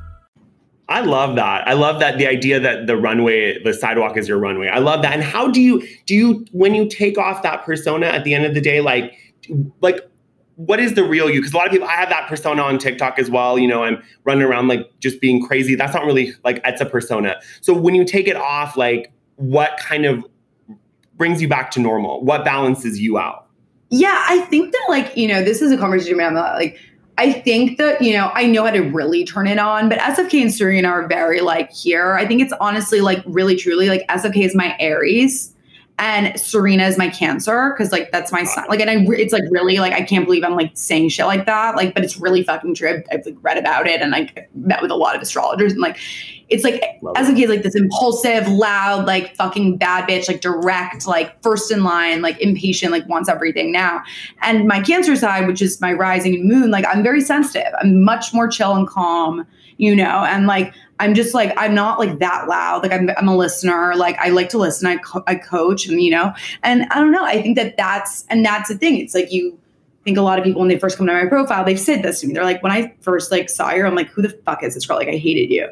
[0.87, 1.67] I love that.
[1.67, 4.69] I love that the idea that the runway, the sidewalk is your runway.
[4.69, 5.11] I love that.
[5.11, 8.45] And how do you do you when you take off that persona at the end
[8.45, 9.13] of the day, like
[9.81, 9.99] like
[10.55, 11.41] what is the real you?
[11.41, 13.59] Because a lot of people, I have that persona on TikTok as well.
[13.59, 15.75] You know, I'm running around like just being crazy.
[15.75, 17.41] That's not really like it's a persona.
[17.59, 20.23] So when you take it off, like what kind of
[21.21, 22.23] brings you back to normal?
[22.23, 23.45] What balances you out?
[23.91, 26.79] Yeah, I think that like you know this is a conversation about like
[27.19, 30.41] I think that, you know, I know how to really turn it on, but SFK
[30.41, 32.15] and Serena are very like here.
[32.15, 35.53] I think it's honestly like really truly like SFK is my Aries
[36.01, 38.65] and Serena is my Cancer because like that's my sun.
[38.67, 41.45] Like, and I, it's like really like I can't believe I'm like saying shit like
[41.45, 41.75] that.
[41.75, 42.89] Like, but it's really fucking true.
[42.89, 45.81] I've, I've like read about it and like met with a lot of astrologers and
[45.81, 45.99] like
[46.49, 46.83] it's like
[47.15, 51.71] as a kid, like this impulsive, loud, like fucking bad bitch, like direct, like first
[51.71, 54.01] in line, like impatient, like wants everything now.
[54.41, 57.71] And my Cancer side, which is my rising moon, like I'm very sensitive.
[57.79, 59.45] I'm much more chill and calm,
[59.77, 62.83] you know, and like I'm just like I'm not like that loud.
[62.83, 63.95] Like I'm, I'm a listener.
[63.95, 64.87] Like I like to listen.
[64.87, 67.25] I, co- I coach, and you know, and I don't know.
[67.25, 68.99] I think that that's and that's the thing.
[68.99, 69.57] It's like you
[70.05, 72.21] think a lot of people when they first come to my profile, they've said this
[72.21, 72.33] to me.
[72.33, 74.85] They're like, when I first like saw you, I'm like, who the fuck is this
[74.85, 74.97] girl?
[74.97, 75.67] Like I hated you,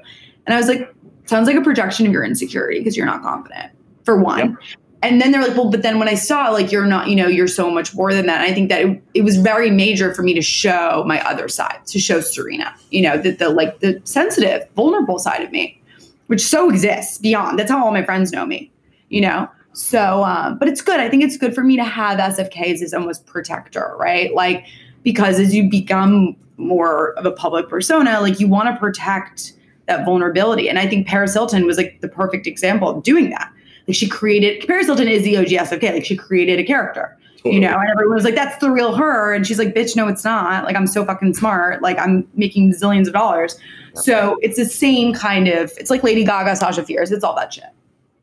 [0.48, 0.92] and I was like,
[1.26, 3.72] sounds like a projection of your insecurity because you're not confident
[4.04, 4.40] for one.
[4.40, 7.16] Yep and then they're like, well, but then when I saw like you're not, you
[7.16, 8.42] know, you're so much more than that.
[8.42, 11.48] And I think that it, it, was very major for me to show my other
[11.48, 15.82] side, to show Serena, you know, that the like the sensitive, vulnerable side of me,
[16.28, 17.58] which so exists beyond.
[17.58, 18.72] That's how all my friends know me,
[19.08, 19.50] you know.
[19.72, 21.00] So, um, but it's good.
[21.00, 24.34] I think it's good for me to have SFKs as almost protector, right?
[24.34, 24.66] Like
[25.04, 29.54] because as you become more of a public persona, like you want to protect
[29.86, 30.68] that vulnerability.
[30.68, 33.50] And I think Paris Hilton was like the perfect example of doing that
[33.90, 35.92] Like she created Paris Hilton is the OG SFK.
[35.94, 37.18] Like she created a character.
[37.38, 37.56] Totally.
[37.56, 40.08] You know, and everyone was like, "That's the real her," and she's like, "Bitch, no,
[40.08, 40.66] it's not.
[40.66, 41.82] Like, I'm so fucking smart.
[41.82, 43.58] Like, I'm making zillions of dollars."
[43.96, 45.72] So it's the same kind of.
[45.78, 47.10] It's like Lady Gaga, Sasha Fierce.
[47.12, 47.64] It's all that shit.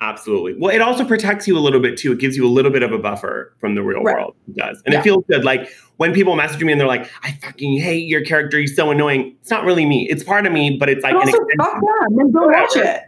[0.00, 0.54] Absolutely.
[0.58, 2.12] Well, it also protects you a little bit too.
[2.12, 4.14] It gives you a little bit of a buffer from the real Right.
[4.16, 4.34] world.
[4.48, 4.82] It does.
[4.84, 5.00] And Yeah.
[5.00, 5.42] it feels good.
[5.44, 8.58] Like when people message me and they're like, I fucking hate your character.
[8.58, 9.34] He's so annoying.
[9.40, 10.06] It's not really me.
[10.10, 12.16] It's part of me, but it's like But also, fuck them.
[12.16, 13.00] Then go watch it.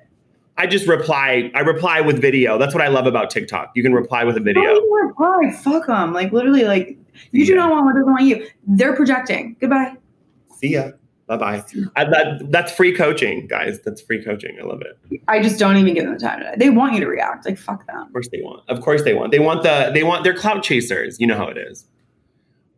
[0.58, 1.50] I just reply.
[1.54, 2.58] I reply with video.
[2.58, 3.70] That's what I love about TikTok.
[3.74, 4.62] You can reply with a video.
[4.64, 5.52] Don't reply.
[5.62, 6.12] Fuck them.
[6.12, 6.98] Like literally, like
[7.30, 7.58] you do Yeah.
[7.58, 8.46] not want what doesn't want you.
[8.66, 9.56] They're projecting.
[9.60, 9.94] Goodbye.
[10.56, 10.90] See ya.
[11.28, 11.64] Bye bye.
[11.94, 13.78] That, that's free coaching, guys.
[13.84, 14.56] That's free coaching.
[14.60, 15.20] I love it.
[15.28, 16.52] I just don't even give them the time to.
[16.56, 17.44] They want you to react.
[17.44, 17.98] Like fuck them.
[18.06, 18.68] Of course they want.
[18.68, 19.30] Of course they want.
[19.30, 19.90] They want the.
[19.94, 20.24] They want.
[20.24, 21.20] They're clout chasers.
[21.20, 21.84] You know how it is.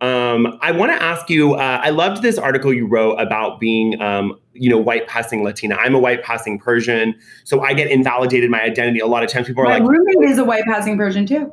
[0.01, 1.55] Um, I want to ask you.
[1.55, 5.77] Uh, I loved this article you wrote about being, um, you know, white passing Latina.
[5.77, 9.01] I'm a white passing Persian, so I get invalidated my identity.
[9.01, 11.53] A lot of times people are My like, roommate is a white passing Persian too.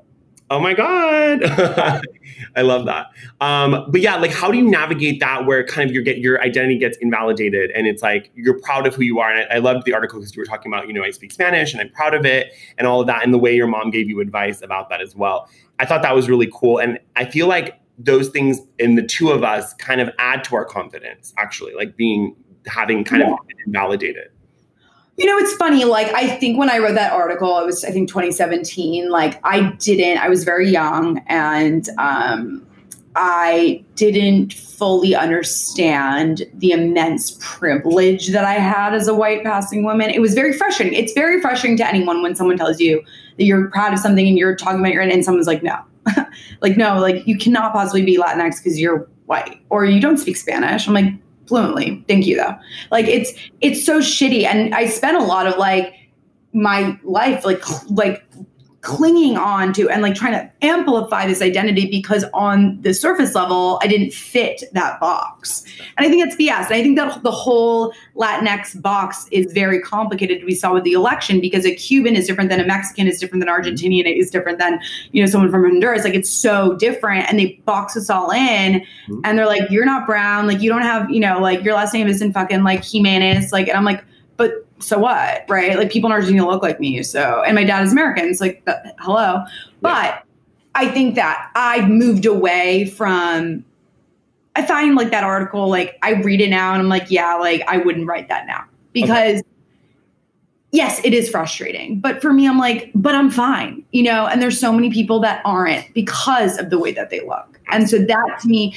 [0.49, 1.43] "Oh my god,"
[2.55, 3.07] I love that.
[3.41, 6.41] Um, but yeah, like, how do you navigate that where kind of your get your
[6.41, 9.29] identity gets invalidated, and it's like you're proud of who you are?
[9.29, 11.33] And I, I loved the article because you were talking about, you know, I speak
[11.33, 13.91] Spanish and I'm proud of it, and all of that, and the way your mom
[13.91, 15.49] gave you advice about that as well.
[15.79, 19.31] I thought that was really cool, and I feel like those things in the two
[19.31, 21.33] of us kind of add to our confidence.
[21.37, 22.35] Actually, like being
[22.67, 23.29] having kind of
[23.67, 24.29] validated
[25.17, 25.83] You know, it's funny.
[25.85, 29.09] Like, I think when I wrote that article, it was, I think, 2017.
[29.09, 32.67] Like, I didn't, I was very young and um,
[33.15, 40.11] I didn't fully understand the immense privilege that I had as a white passing woman.
[40.11, 40.93] It was very frustrating.
[40.93, 43.01] It's very frustrating to anyone when someone tells you
[43.37, 45.79] that you're proud of something and you're talking about your, and someone's like, no.
[46.61, 50.37] like, no, like, you cannot possibly be Latinx because you're white or you don't speak
[50.37, 50.87] Spanish.
[50.87, 51.13] I'm like,
[51.47, 52.03] fluently.
[52.07, 52.55] Thank you, though.
[52.91, 55.93] Like it's it's so shitty, and I spent a lot of like
[56.53, 58.23] my life like like
[58.81, 63.79] clinging on to and like trying to amplify this identity because on the surface level
[63.81, 65.65] I didn't fit that box.
[65.97, 66.67] And I think that's BS.
[66.67, 70.43] And I think that the whole Latinx box is very complicated.
[70.45, 73.43] We saw with the election because a Cuban is different than a Mexican is different
[73.43, 73.67] than mm-hmm.
[73.67, 74.79] Argentinian is different than
[75.11, 76.03] you know someone from Honduras.
[76.03, 79.19] Like it's so different, and they box us all in, mm-hmm.
[79.23, 80.47] and they're like, "You're not brown.
[80.47, 83.67] Like you don't have you know like your last name isn't fucking like Jimenez." Like,
[83.67, 84.03] and I'm like,
[84.37, 85.77] but so what, right?
[85.77, 88.25] Like people in Argentina look like me, so and my dad is American.
[88.25, 89.43] It's like, that, hello,
[89.81, 90.23] but
[90.75, 93.63] I think that I've moved away from.
[94.55, 97.61] I find like that article, like I read it now and I'm like, yeah, like
[97.67, 99.43] I wouldn't write that now because
[100.71, 101.99] yes, it is frustrating.
[101.99, 105.19] But for me, I'm like, but I'm fine, you know, and there's so many people
[105.21, 107.59] that aren't because of the way that they look.
[107.71, 108.75] And so that to me,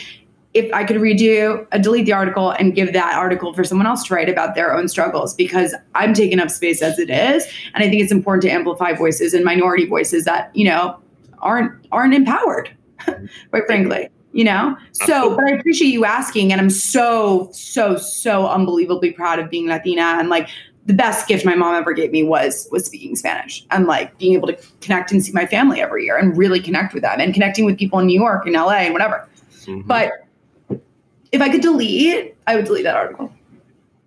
[0.52, 4.04] if I could redo, uh, delete the article and give that article for someone else
[4.04, 7.46] to write about their own struggles because I'm taking up space as it is.
[7.72, 10.98] And I think it's important to amplify voices and minority voices that, you know,
[11.38, 12.70] aren't aren't empowered,
[13.50, 14.08] quite frankly.
[14.32, 14.76] You know?
[14.92, 16.52] So, but I appreciate you asking.
[16.52, 20.02] And I'm so, so, so unbelievably proud of being Latina.
[20.02, 20.48] And like
[20.86, 24.34] the best gift my mom ever gave me was was speaking Spanish and like being
[24.34, 27.34] able to connect and see my family every year and really connect with them and
[27.34, 29.28] connecting with people in New York and LA and whatever.
[29.66, 29.86] Mhm.
[29.86, 30.12] But
[31.32, 33.32] if I could delete, I would delete that article.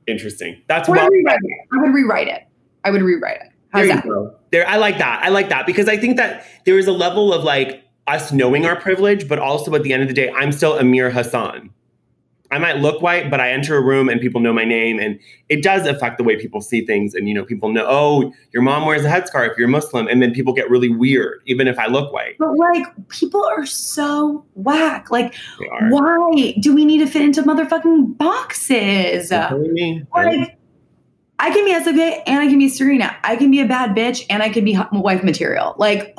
[0.07, 0.61] interesting.
[0.67, 1.05] That's Or well.
[1.05, 1.67] I'd rewrite it.
[1.71, 2.43] I would rewrite it.
[2.83, 3.47] I would rewrite it.
[3.71, 4.35] How's There that?
[4.51, 5.23] There, I like that.
[5.23, 8.65] I like that because I think that there is a level of like us knowing
[8.65, 11.69] our privilege, but also at the end of the day, I'm still Amir Hassan.
[12.53, 15.19] I might look white, but I enter a room and people know my name, and
[15.49, 17.15] it does affect the way people see things.
[17.15, 20.33] And you know, people know, oh, your mom wears a headscarf, you're Muslim, and then
[20.33, 22.35] people get really weird, even if I look white.
[22.37, 25.09] But like people are so whack.
[25.09, 25.33] Like,
[25.89, 29.31] why do we need to fit into motherfucking boxes?
[29.31, 30.23] You I?
[30.23, 30.57] Like,
[31.39, 33.15] I can be SFK and I can be Serena.
[33.23, 35.73] I can be a bad bitch and I can be wife material.
[35.79, 36.15] Like,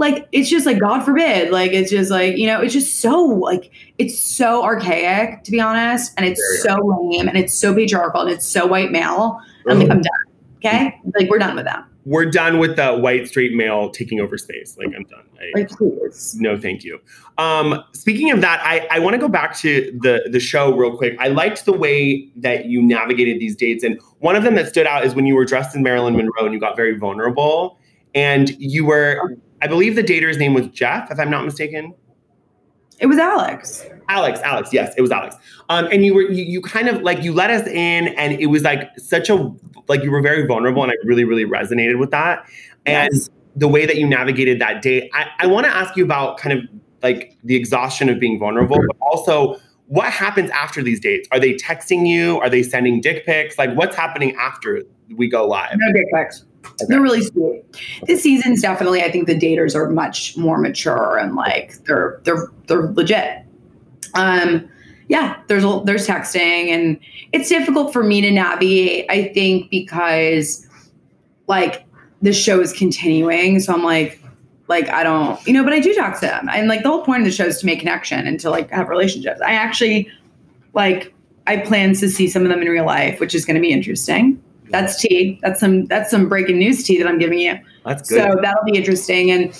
[0.00, 1.52] like it's just like God forbid.
[1.52, 5.60] Like it's just like you know, it's just so like it's so archaic to be
[5.60, 9.38] honest, and it's so lame and it's so patriarchal and it's so white male.
[9.68, 10.12] I'm like I'm done.
[10.56, 11.84] Okay, like we're done with that.
[12.06, 14.74] We're done with the white straight male taking over space.
[14.78, 15.24] Like I'm done.
[15.38, 16.34] I, Like please.
[16.40, 16.98] No, thank you.
[17.36, 20.96] Um, speaking of that, I, I want to go back to the the show real
[20.96, 21.14] quick.
[21.18, 24.86] I liked the way that you navigated these dates, and one of them that stood
[24.86, 27.78] out is when you were dressed in Marilyn Monroe and you got very vulnerable,
[28.14, 31.94] and you were, I believe the dater's name was Jeff, if I'm not mistaken.
[32.98, 33.86] It was Alex.
[34.08, 35.36] Alex, Alex, yes, it was Alex.
[35.70, 38.46] Um, and you were you, you kind of like you let us in, and it
[38.46, 39.50] was like such a
[39.88, 42.44] like you were very vulnerable, and I really really resonated with that.
[42.86, 43.30] And Yes.
[43.56, 46.58] the way that you navigated that date, I, I want to ask you about kind
[46.58, 46.64] of
[47.02, 51.26] like the exhaustion of being vulnerable, but also what happens after these dates?
[51.32, 52.38] Are they texting you?
[52.40, 53.58] Are they sending dick pics?
[53.58, 54.82] Like what's happening after
[55.16, 55.70] we go live?
[55.74, 56.44] No dick pics.
[56.88, 57.64] They're really sweet.
[58.06, 62.48] This season's definitely, I think the daters are much more mature and like they're they're
[62.66, 63.44] they're legit.
[64.14, 64.68] Um,
[65.08, 66.98] yeah, there's there's texting and
[67.32, 69.06] it's difficult for me to navigate.
[69.10, 70.66] I think because
[71.48, 71.84] like
[72.22, 74.22] the show is continuing, so I'm like
[74.68, 77.04] like I don't you know, but I do talk to them and like the whole
[77.04, 79.40] point of the show is to make connection and to like have relationships.
[79.40, 80.10] I actually
[80.74, 81.12] like
[81.46, 83.72] I plan to see some of them in real life, which is going to be
[83.72, 84.40] interesting.
[84.70, 85.38] That's tea.
[85.42, 87.58] That's some that's some breaking news tea that I'm giving you.
[87.84, 88.20] That's good.
[88.20, 89.30] So that'll be interesting.
[89.30, 89.54] And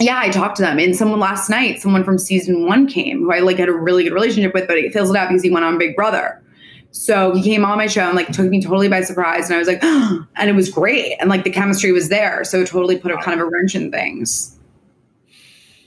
[0.00, 0.78] yeah, I talked to them.
[0.78, 4.04] And someone last night, someone from season one came who I like had a really
[4.04, 6.40] good relationship with, but it fizzled out because he went on Big Brother.
[6.90, 9.46] So he came on my show and like took me totally by surprise.
[9.46, 11.16] And I was like, and it was great.
[11.20, 12.44] And like the chemistry was there.
[12.44, 14.56] So it totally put a kind of a wrench in things.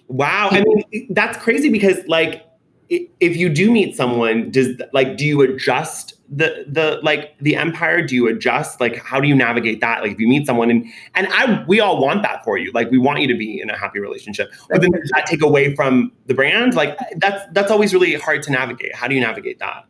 [0.09, 0.49] Wow.
[0.51, 2.45] I mean, that's crazy because like
[2.89, 8.01] if you do meet someone, does like do you adjust the the like the empire?
[8.05, 8.81] Do you adjust?
[8.81, 10.01] Like how do you navigate that?
[10.01, 10.85] Like if you meet someone and
[11.15, 12.71] and I we all want that for you.
[12.73, 14.51] Like we want you to be in a happy relationship.
[14.69, 16.73] But then does that take away from the brand?
[16.73, 18.95] Like that's that's always really hard to navigate.
[18.95, 19.85] How do you navigate that?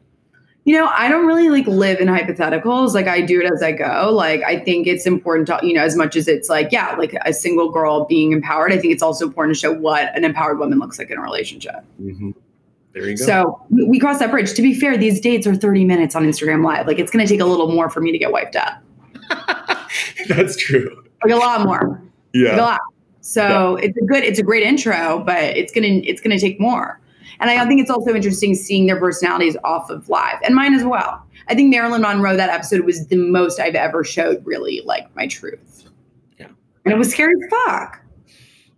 [0.66, 2.94] You know, I don't really like live in hypotheticals.
[2.94, 4.12] Like I do it as I go.
[4.14, 7.16] Like I think it's important to, you know, as much as it's like, yeah, like
[7.24, 10.60] a single girl being empowered, I think it's also important to show what an empowered
[10.60, 11.86] woman looks like in a relationship.
[12.02, 12.32] Mm-hmm.
[12.98, 13.26] There you go.
[13.26, 14.54] So we cross that bridge.
[14.54, 16.88] To be fair, these dates are 30 minutes on Instagram Live.
[16.88, 18.74] Like it's going to take a little more for me to get wiped out.
[20.28, 21.04] that's true.
[21.24, 22.02] Like a lot more.
[22.34, 22.56] Like a Yeah.
[22.62, 22.80] lot.
[23.22, 27.00] So it's a good, it's a great intro, but it's gonna, it's gonna take more.
[27.40, 30.84] And I think it's also interesting seeing their personalities off of live and mine as
[30.84, 31.22] well.
[31.50, 35.28] I think Marilyn Monroe that episode was the most I've ever showed really like my
[35.28, 35.84] truth.
[36.40, 36.48] Yeah.
[36.86, 38.00] And it was scary as fuck.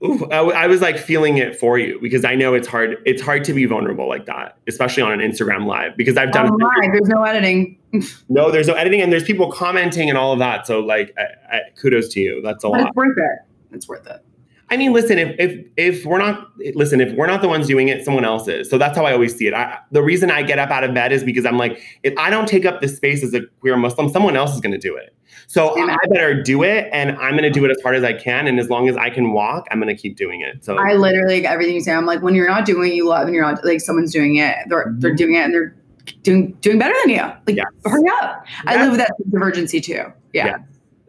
[0.03, 2.97] Ooh, I, w- I was like feeling it for you because I know it's hard.
[3.05, 5.97] It's hard to be vulnerable like that, especially on an Instagram live.
[5.97, 7.77] Because I've done Oh my, there's no editing.
[8.29, 10.65] no, there's no editing, and there's people commenting and all of that.
[10.65, 12.41] So like, I, I, kudos to you.
[12.41, 12.87] That's a But lot.
[12.87, 13.39] it's worth it.
[13.75, 14.23] It's worth it.
[14.71, 17.87] I mean, listen, if if if we're not listen, if we're not the ones doing
[17.87, 18.69] it, someone else is.
[18.69, 19.53] So that's how I always see it.
[19.53, 22.29] I, the reason I get up out of bed is because I'm like, if I
[22.29, 24.95] don't take up this space as a queer Muslim, someone else is going to do
[24.95, 25.15] it.
[25.47, 25.75] So.
[25.79, 28.45] I better do it, and I'm going to do it as hard as I can.
[28.45, 30.63] And as long as I can walk, I'm going to keep doing it.
[30.63, 31.93] So I literally everything you say.
[31.93, 34.35] I'm like, when you're not doing what you love and you're not like someone's doing
[34.35, 34.99] it, they're mm-hmm.
[34.99, 35.75] they're doing it and they're
[36.23, 37.21] doing doing better than you.
[37.21, 37.65] Like Yes.
[37.85, 38.45] hurry up.
[38.65, 38.81] I Yes.
[38.81, 40.05] live with that sense of urgency too.
[40.33, 40.45] Yeah.
[40.45, 40.57] Yeah.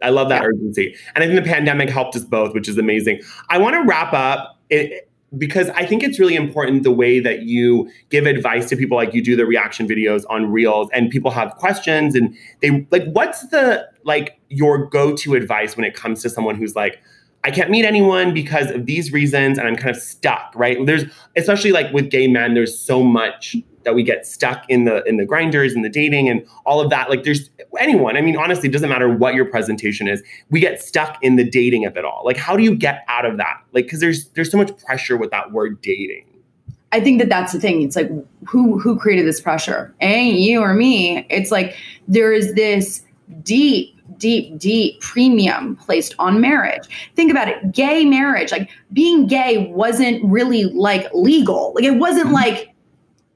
[0.01, 0.47] I love that Yeah.
[0.47, 0.95] urgency.
[1.15, 3.21] And I think the pandemic helped us both, which is amazing.
[3.49, 7.43] I want to wrap up it, because I think it's really important the way that
[7.43, 11.31] you give advice to people like you do the reaction videos on Reels and people
[11.31, 16.29] have questions and they like what's the like your go-to advice when it comes to
[16.29, 16.99] someone who's like
[17.43, 20.85] I can't meet anyone because of these reasons and I'm kind of stuck, right?
[20.85, 25.03] There's especially like with gay men there's so much that we get stuck in the
[25.03, 28.37] in the grinders and the dating and all of that like there's anyone i mean
[28.37, 31.95] honestly it doesn't matter what your presentation is we get stuck in the dating of
[31.97, 34.57] it all like how do you get out of that like because there's there's so
[34.57, 36.25] much pressure with that word dating
[36.93, 37.81] I think that that's the thing.
[37.81, 38.09] It's like
[38.45, 39.93] who who created this pressure?
[40.01, 41.25] Ain't you or me.
[41.29, 41.75] It's like
[42.07, 43.03] there is this
[43.43, 46.87] deep, deep, deep premium placed on marriage.
[47.15, 47.71] Think about it.
[47.71, 51.73] Gay marriage, like being gay wasn't really like legal.
[51.75, 52.35] Like it wasn't mm-hmm.
[52.35, 52.73] like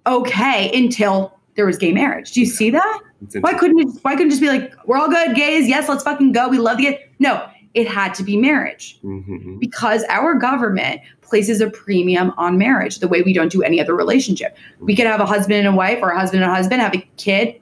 [0.08, 2.32] okay until there was gay marriage.
[2.34, 3.00] Do you see that?
[3.40, 6.04] Why couldn't it why couldn't it just be like, we're all good, gays, yes, let's
[6.04, 6.48] fucking go.
[6.50, 7.06] We love the gay.
[7.20, 9.60] No, it had to be marriage Mhm.
[9.60, 13.96] because our government places a premium on marriage the way we don't do any other
[13.96, 14.56] relationship.
[14.80, 16.94] We could have a husband and a wife or a husband and a husband have
[16.94, 17.56] a kid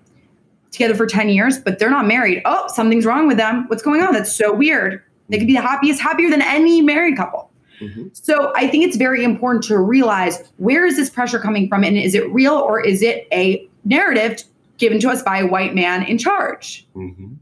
[0.72, 2.42] together for 10 years, but they're not married.
[2.46, 3.66] Oh, something's wrong with them.
[3.68, 4.12] What's going on?
[4.14, 5.02] That's so weird.
[5.30, 7.52] They could be the happiest, happier than any married couple.
[7.82, 8.10] Mhm.
[8.14, 11.98] So I think it's very important to realize where is this pressure coming from and
[11.98, 14.44] is it real or is it a narrative
[14.78, 16.86] given to us by a white man in charge?
[16.96, 17.36] Mhm.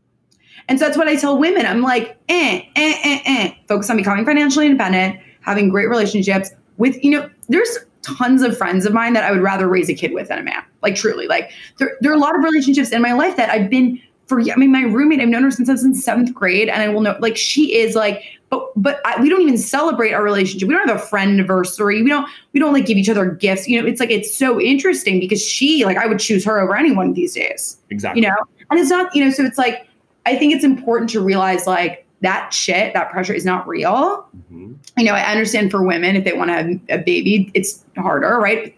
[0.68, 1.66] And so that's what I tell women.
[1.66, 3.52] I'm like, eh, eh, eh, eh.
[3.68, 8.86] Focus on becoming financially independent, having great relationships with, you know, there's tons of friends
[8.86, 10.64] of mine that I would rather raise a kid with than a man.
[10.82, 11.28] Like truly.
[11.28, 14.00] Like there, there are a lot of relationships in my life that I've been
[14.32, 16.82] for I mean, my roommate, I've known her since I was in seventh grade, and
[16.82, 20.22] I will know like she is like, but but I, we don't even celebrate our
[20.24, 20.68] relationship.
[20.68, 22.04] We don't have a friend anniversary.
[22.04, 23.68] We don't we don't like give each other gifts.
[23.68, 26.76] You know, it's like it's so interesting because she like I would choose her over
[26.76, 28.36] anyone these days exactly you know
[28.70, 29.88] and it's not you know so it's like
[30.26, 34.76] i think it's important to realize like that shit that pressure is not real Mhm.
[34.98, 38.38] you know i understand for women if they want to have a baby it's harder
[38.40, 38.78] right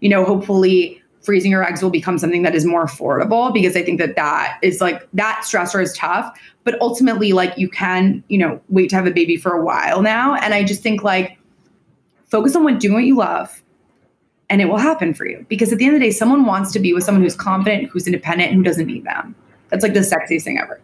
[0.00, 3.82] you know hopefully freezing your eggs will become something that is more affordable because i
[3.82, 6.38] think that that is like that stressor is tough.
[6.64, 10.02] But ultimately like you can you know wait to have a baby for a while
[10.02, 10.34] now.
[10.34, 11.38] And i just think like
[12.26, 13.62] focus on what doing what you love
[14.50, 15.44] and it will happen for you.
[15.48, 17.90] Because at the end of the day someone wants to be with someone who's confident
[17.90, 19.34] who's independent who doesn't need them.
[19.70, 20.80] That's like the sexiest thing ever.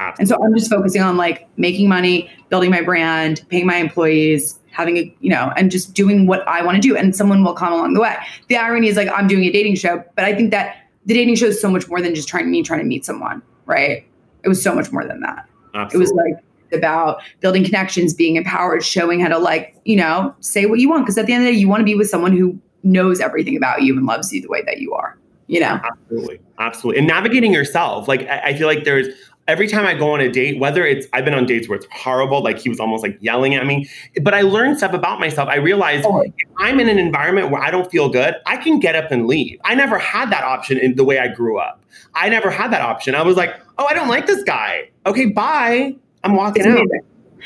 [0.00, 0.22] Absolutely.
[0.22, 4.58] And so I'm just focusing on like making money, building my brand, paying my employees,
[4.74, 6.96] having a, you know, and just doing what I want to do.
[6.96, 8.16] And someone will come along the way.
[8.48, 11.36] The irony is like I'm doing a dating show, but I think that the dating
[11.36, 14.06] show is so much more than just trying me trying to meet someone, right?
[14.42, 15.48] It was so much more than that.
[15.74, 15.96] Absolutely.
[15.96, 20.66] It was like about building connections, being empowered, showing how to like, you know, say
[20.66, 21.04] what you want.
[21.04, 23.20] Because at the end of the day, you want to be with someone who knows
[23.20, 25.16] everything about you and loves you the way that you are.
[25.46, 28.08] You know, absolutely, absolutely, and navigating yourself.
[28.08, 29.08] Like I feel like there's
[29.46, 31.86] every time I go on a date, whether it's I've been on dates where it's
[31.92, 33.88] horrible, like he was almost like yelling at me,
[34.22, 35.48] but I learned stuff about myself.
[35.48, 36.20] I realized oh.
[36.20, 39.26] if I'm in an environment where I don't feel good, I can get up and
[39.26, 39.60] leave.
[39.64, 41.82] I never had that option in the way I grew up.
[42.14, 43.14] I never had that option.
[43.14, 44.90] I was like, oh, I don't like this guy.
[45.06, 45.94] Okay, bye.
[46.22, 46.86] I'm walking out.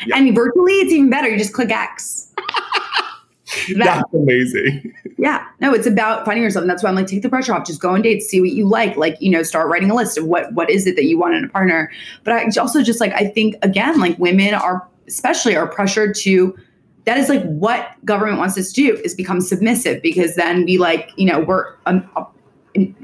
[0.07, 0.17] Yeah.
[0.17, 1.29] And virtually, it's even better.
[1.29, 2.33] You just click X.
[3.77, 4.95] That's amazing.
[5.19, 5.45] Yeah.
[5.61, 6.63] No, it's about finding yourself.
[6.63, 7.67] And that's why I'm like, take the pressure off.
[7.67, 8.97] Just go on dates, see what you like.
[8.97, 11.35] Like, you know, start writing a list of what what is it that you want
[11.35, 11.91] in a partner.
[12.23, 16.57] But I also just like, I think again, like women are especially are pressured to
[17.05, 20.77] that is like what government wants us to do is become submissive because then we
[20.77, 22.27] like, you know, we're a, a,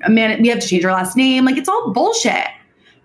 [0.04, 1.44] a man, we have to change our last name.
[1.46, 2.46] Like it's all bullshit.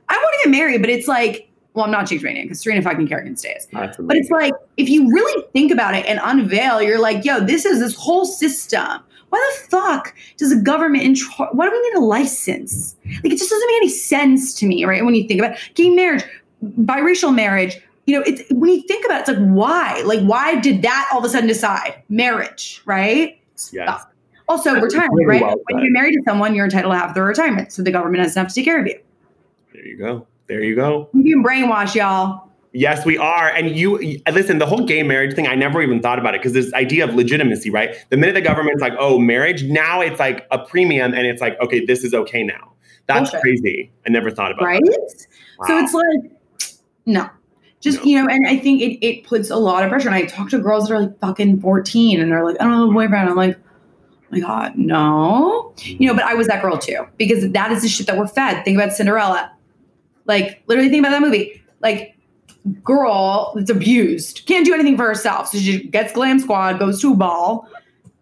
[0.10, 1.49] I want to get married, but it's like
[1.80, 3.68] well, I'm not changing my name because Serena fucking Kerrigan stays.
[4.08, 7.66] But it's like, if you really think about it and unveil, you're like, yo, this
[7.66, 9.00] is this whole system.
[9.30, 12.96] Why the fuck does the government, intro- why do we need a license?
[13.06, 15.06] Like, it just doesn't make any sense to me, right?
[15.06, 15.60] When you think about it.
[15.76, 16.24] gay marriage,
[16.64, 20.02] biracial marriage, you know, it's when you think about it, it's like, why?
[20.06, 23.40] Like, why did that all of a sudden decide marriage, right?
[23.72, 24.04] Yes.
[24.48, 25.42] Also, That's retirement, really right?
[25.44, 27.72] Well when you're married to someone, you're entitled to have the retirement.
[27.72, 29.00] So the government doesn't have to take care of you.
[29.74, 30.26] There you go.
[30.50, 31.10] There you go.
[31.14, 32.50] You can brainwash y'all.
[32.74, 33.50] Yes, we are.
[33.50, 36.54] And you listen, the whole gay marriage thing, I never even thought about it because
[36.54, 37.96] this idea of legitimacy, right?
[38.10, 41.60] The minute the government's like, oh, marriage, now it's like a premium and it's like,
[41.62, 42.74] okay, this is okay now.
[43.06, 43.42] That's okay.
[43.42, 43.92] crazy.
[44.08, 44.66] I never thought about it.
[44.66, 44.84] right?
[44.84, 45.28] that.
[45.60, 45.68] Wow.
[45.68, 47.30] So it's like, no.
[47.80, 48.04] Just, no.
[48.06, 50.10] you know, and I think it, it puts a lot of pressure.
[50.10, 52.74] And I talk to girls that are like fucking 14 and they're like, I don't
[52.74, 53.30] have a boyfriend.
[53.30, 55.74] I'm like, oh my God, no.
[55.78, 58.28] You know, but I was that girl too, because that is the shit that we're
[58.28, 58.66] fed.
[58.66, 59.52] Think about Cinderella
[60.30, 61.62] like, literally think about that movie.
[61.82, 62.16] Like,
[62.84, 65.50] girl that's abused, can't do anything for herself.
[65.50, 67.68] So she gets glam squad, goes to a ball.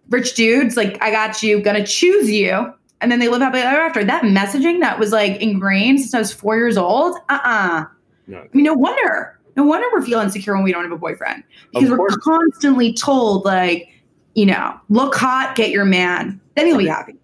[0.09, 2.73] Rich dudes, like, I got you, gonna choose you.
[3.01, 4.03] And then they live happily ever after.
[4.03, 7.15] That messaging that was like ingrained since I was four years old.
[7.29, 7.85] Uh-uh.
[8.25, 8.37] No.
[8.39, 9.37] I mean, no wonder.
[9.55, 11.43] No wonder we're feeling insecure when we don't have a boyfriend.
[11.73, 13.89] Because we're constantly told, like,
[14.33, 16.39] you know, look hot, get your man.
[16.55, 17.15] Then he'll be happy.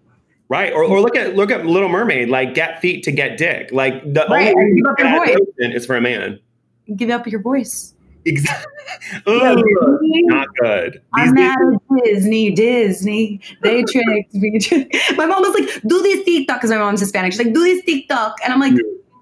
[0.54, 0.72] Right.
[0.72, 3.72] Or, or look at look at Little Mermaid, like get feet to get dick.
[3.72, 4.54] Like the right.
[4.54, 5.36] only give up your voice.
[5.58, 6.38] is for a man.
[6.94, 7.92] Give up your voice.
[8.24, 8.72] Exactly.
[9.26, 10.92] not good.
[10.92, 11.58] These I'm at
[12.04, 12.52] Disney.
[12.52, 13.40] Disney.
[13.62, 14.60] They tricked me.
[15.16, 17.32] my mom was like, "Do this TikTok," because my mom's Hispanic.
[17.32, 18.74] She's like, "Do this TikTok," and I'm like,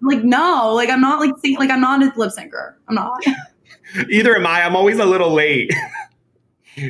[0.02, 2.74] "Like no, like I'm not like sing- like I'm not a lip syncer.
[2.88, 3.24] I'm not."
[4.10, 4.64] Either am I.
[4.64, 5.72] I'm always a little late.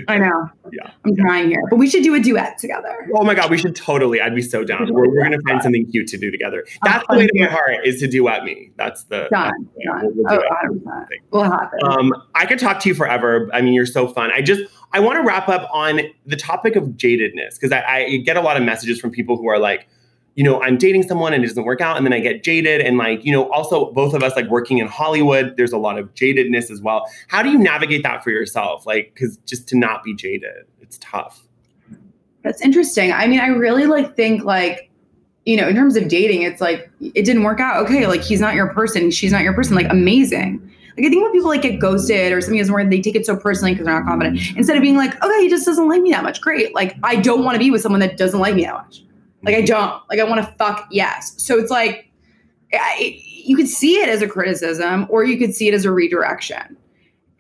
[0.09, 0.49] I know.
[0.73, 0.91] Yeah.
[1.05, 1.23] I'm yeah.
[1.25, 1.63] trying here.
[1.69, 3.09] But we should do a duet together.
[3.15, 4.21] Oh my God, we should totally.
[4.21, 4.93] I'd be so down.
[4.93, 6.65] We're, we're going to find something cute to do together.
[6.85, 8.71] That's the way to my heart is to duet me.
[8.77, 9.29] That's the.
[9.31, 9.53] Done.
[9.77, 10.13] That's Done.
[10.15, 10.43] We'll, we'll
[10.81, 11.79] oh, We'll happen.
[11.85, 13.51] Um, I could talk to you forever.
[13.53, 14.31] I mean, you're so fun.
[14.33, 14.63] I just,
[14.93, 18.41] I want to wrap up on the topic of jadedness because I, I get a
[18.41, 19.89] lot of messages from people who are like,
[20.35, 22.81] you know, I'm dating someone and it doesn't work out, and then I get jaded.
[22.81, 25.99] And like, you know, also both of us like working in Hollywood, there's a lot
[25.99, 27.07] of jadedness as well.
[27.29, 28.87] How do you navigate that for yourself?
[28.87, 31.43] Like, because just to not be jaded, it's tough.
[32.43, 33.13] That's interesting.
[33.13, 34.91] I mean, I really like think like,
[35.45, 37.85] you know, in terms of dating, it's like it didn't work out.
[37.85, 39.75] Okay, like he's not your person, she's not your person.
[39.75, 40.61] Like amazing.
[40.97, 43.27] Like I think when people like get ghosted or something is where they take it
[43.27, 46.03] so personally because they're not confident, instead of being like, okay, he just doesn't like
[46.03, 46.41] me that much.
[46.41, 46.75] Great.
[46.75, 49.05] Like I don't want to be with someone that doesn't like me that much.
[49.43, 49.67] Like I mm-hmm.
[49.67, 50.03] don't.
[50.09, 51.35] Like I want to fuck yes.
[51.37, 52.11] So it's like
[52.73, 55.93] I, you could see it as a criticism or you could see it as a
[55.93, 56.77] redirection.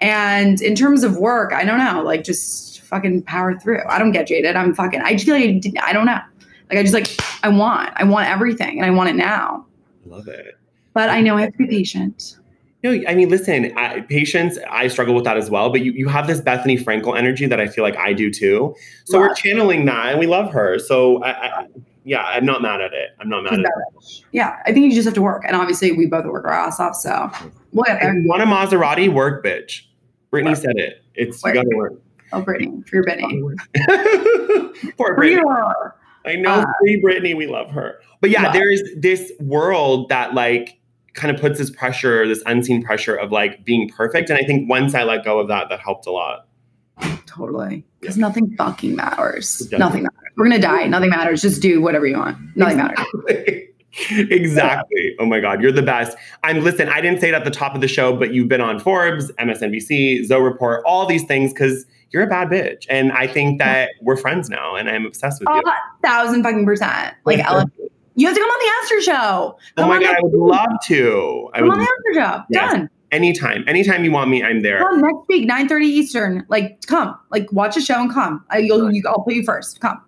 [0.00, 2.02] And in terms of work, I don't know.
[2.02, 3.82] Like just fucking power through.
[3.88, 4.56] I don't get jaded.
[4.56, 5.00] I'm fucking.
[5.00, 6.20] I just feel like I don't know.
[6.70, 7.08] Like I just like
[7.44, 7.92] I want.
[7.96, 9.66] I want everything, and I want it now.
[10.04, 10.58] I love it.
[10.94, 12.36] But I know I have to be patient.
[12.82, 15.70] No, I mean, listen, I, patience, I struggle with that as well.
[15.70, 18.74] But you, you have this Bethenny Frankel energy that I feel like I do too.
[19.04, 19.28] So love.
[19.28, 20.80] we're channeling that and we love her.
[20.80, 21.66] So I, I,
[22.04, 23.10] yeah, I'm not mad at it.
[23.20, 24.24] I'm not mad at it.
[24.32, 25.44] Yeah, I think you just have to work.
[25.46, 26.96] And obviously, we both work our ass off.
[26.96, 27.30] So
[27.72, 28.14] we'll get there.
[28.24, 29.12] want a Maserati?
[29.12, 29.82] Work, bitch.
[30.32, 30.56] Britney work.
[30.56, 31.02] said it.
[31.14, 31.54] It's work.
[31.54, 31.92] you gotta work.
[32.32, 33.56] Oh, Britney, for your Britney.
[34.96, 35.42] Poor Britney.
[36.24, 37.36] I know, uh, free Britney.
[37.36, 38.00] We love her.
[38.20, 40.78] But yeah, yeah, there's this world that like
[41.14, 44.30] kind of puts this pressure, this unseen pressure of like being perfect.
[44.30, 46.46] And I think once I let go of that, that helped a lot.
[47.26, 47.84] Totally.
[48.00, 48.22] Because yeah.
[48.22, 49.70] nothing fucking matters.
[49.72, 50.18] Nothing matters.
[50.36, 50.86] We're gonna die.
[50.86, 51.42] Nothing matters.
[51.42, 52.36] Just do whatever you want.
[52.56, 53.06] Nothing matters.
[54.10, 55.14] exactly.
[55.18, 56.16] Oh my God, you're the best.
[56.44, 58.60] I'm listen, I didn't say it at the top of the show, but you've been
[58.60, 62.86] on Forbes, MSNBC, Zoe Report, all these things because you're a bad bitch.
[62.88, 65.62] And I think that we're friends now and I'm obsessed with you.
[65.66, 67.14] A thousand fucking percent.
[67.24, 67.70] Like Ellen,
[68.14, 69.58] you have to come on the After Show.
[69.78, 71.50] Oh my God, I would love to.
[71.54, 72.44] I Come would on the After Show.
[72.50, 72.72] Yes.
[72.72, 72.90] Done.
[73.12, 73.64] Anytime.
[73.68, 74.80] Anytime you want me, I'm there.
[74.80, 76.46] Come next week, 9:30 Eastern.
[76.48, 77.16] Like, come.
[77.30, 78.44] Like, watch a show and come.
[78.50, 79.80] I, you'll, you, I'll put you first.
[79.80, 80.00] Come.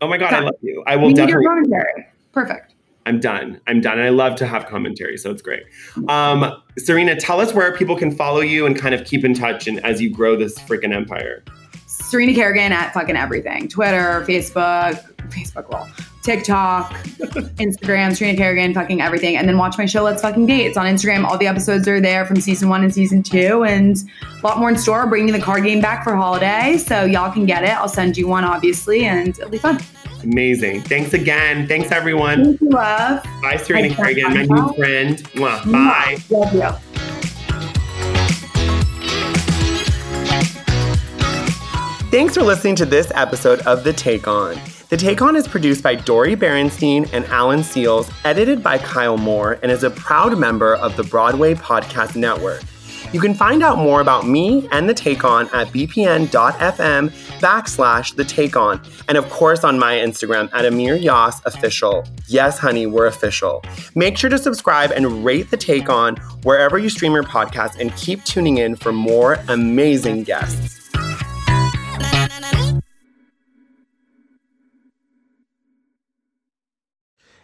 [0.00, 0.82] Oh my God, I love you.
[0.86, 2.06] I will we need your definitely commentary.
[2.32, 2.74] Perfect.
[3.06, 3.60] I'm done.
[3.66, 3.98] I'm done.
[3.98, 5.64] And I love to have commentary, so it's great.
[6.08, 9.66] Um, Serena, tell us where people can follow you and kind of keep in touch
[9.66, 11.42] and as you grow this freaking empire.
[11.86, 13.68] Serena Kerrigan at fucking everything.
[13.68, 15.88] Twitter, Facebook, Facebook well,
[16.22, 16.92] TikTok,
[17.58, 19.36] Instagram, Serena Kerrigan, fucking everything.
[19.36, 20.66] And then watch my show, Let's Fucking Date.
[20.66, 21.24] It's on Instagram.
[21.24, 23.64] All the episodes are there from season one and season two.
[23.64, 23.96] And
[24.42, 25.06] a lot more in store.
[25.06, 26.76] Bringing the card game back for holiday.
[26.78, 27.70] So y'all can get it.
[27.70, 29.80] I'll send you one, obviously, and it'll be fun.
[30.22, 30.82] Amazing.
[30.82, 31.66] Thanks again.
[31.66, 32.44] Thanks, everyone.
[32.44, 33.22] Thank you, love.
[33.42, 34.68] Bye, Serena Thanks, Kerrigan, my Michael.
[34.68, 35.18] new friend.
[35.32, 35.72] Mwah.
[35.72, 36.18] Bye.
[36.28, 36.86] Love you.
[42.10, 44.56] Thanks for listening to this episode of The Take On.
[44.90, 49.56] The Take On is produced by Dori Berinstein and Alan Seales, edited by Kyle Moore,
[49.62, 52.60] and is a proud member of the Broadway Podcast Network.
[53.12, 58.24] You can find out more about me and The Take On at bpn.fm backslash The
[58.24, 62.04] Take On, and of course on my Instagram at Amir Yas Official.
[62.26, 63.62] Yes, honey, we're official.
[63.94, 67.94] Make sure to subscribe and rate The Take On wherever you stream your podcast, and
[67.94, 70.79] keep tuning in for more amazing guests.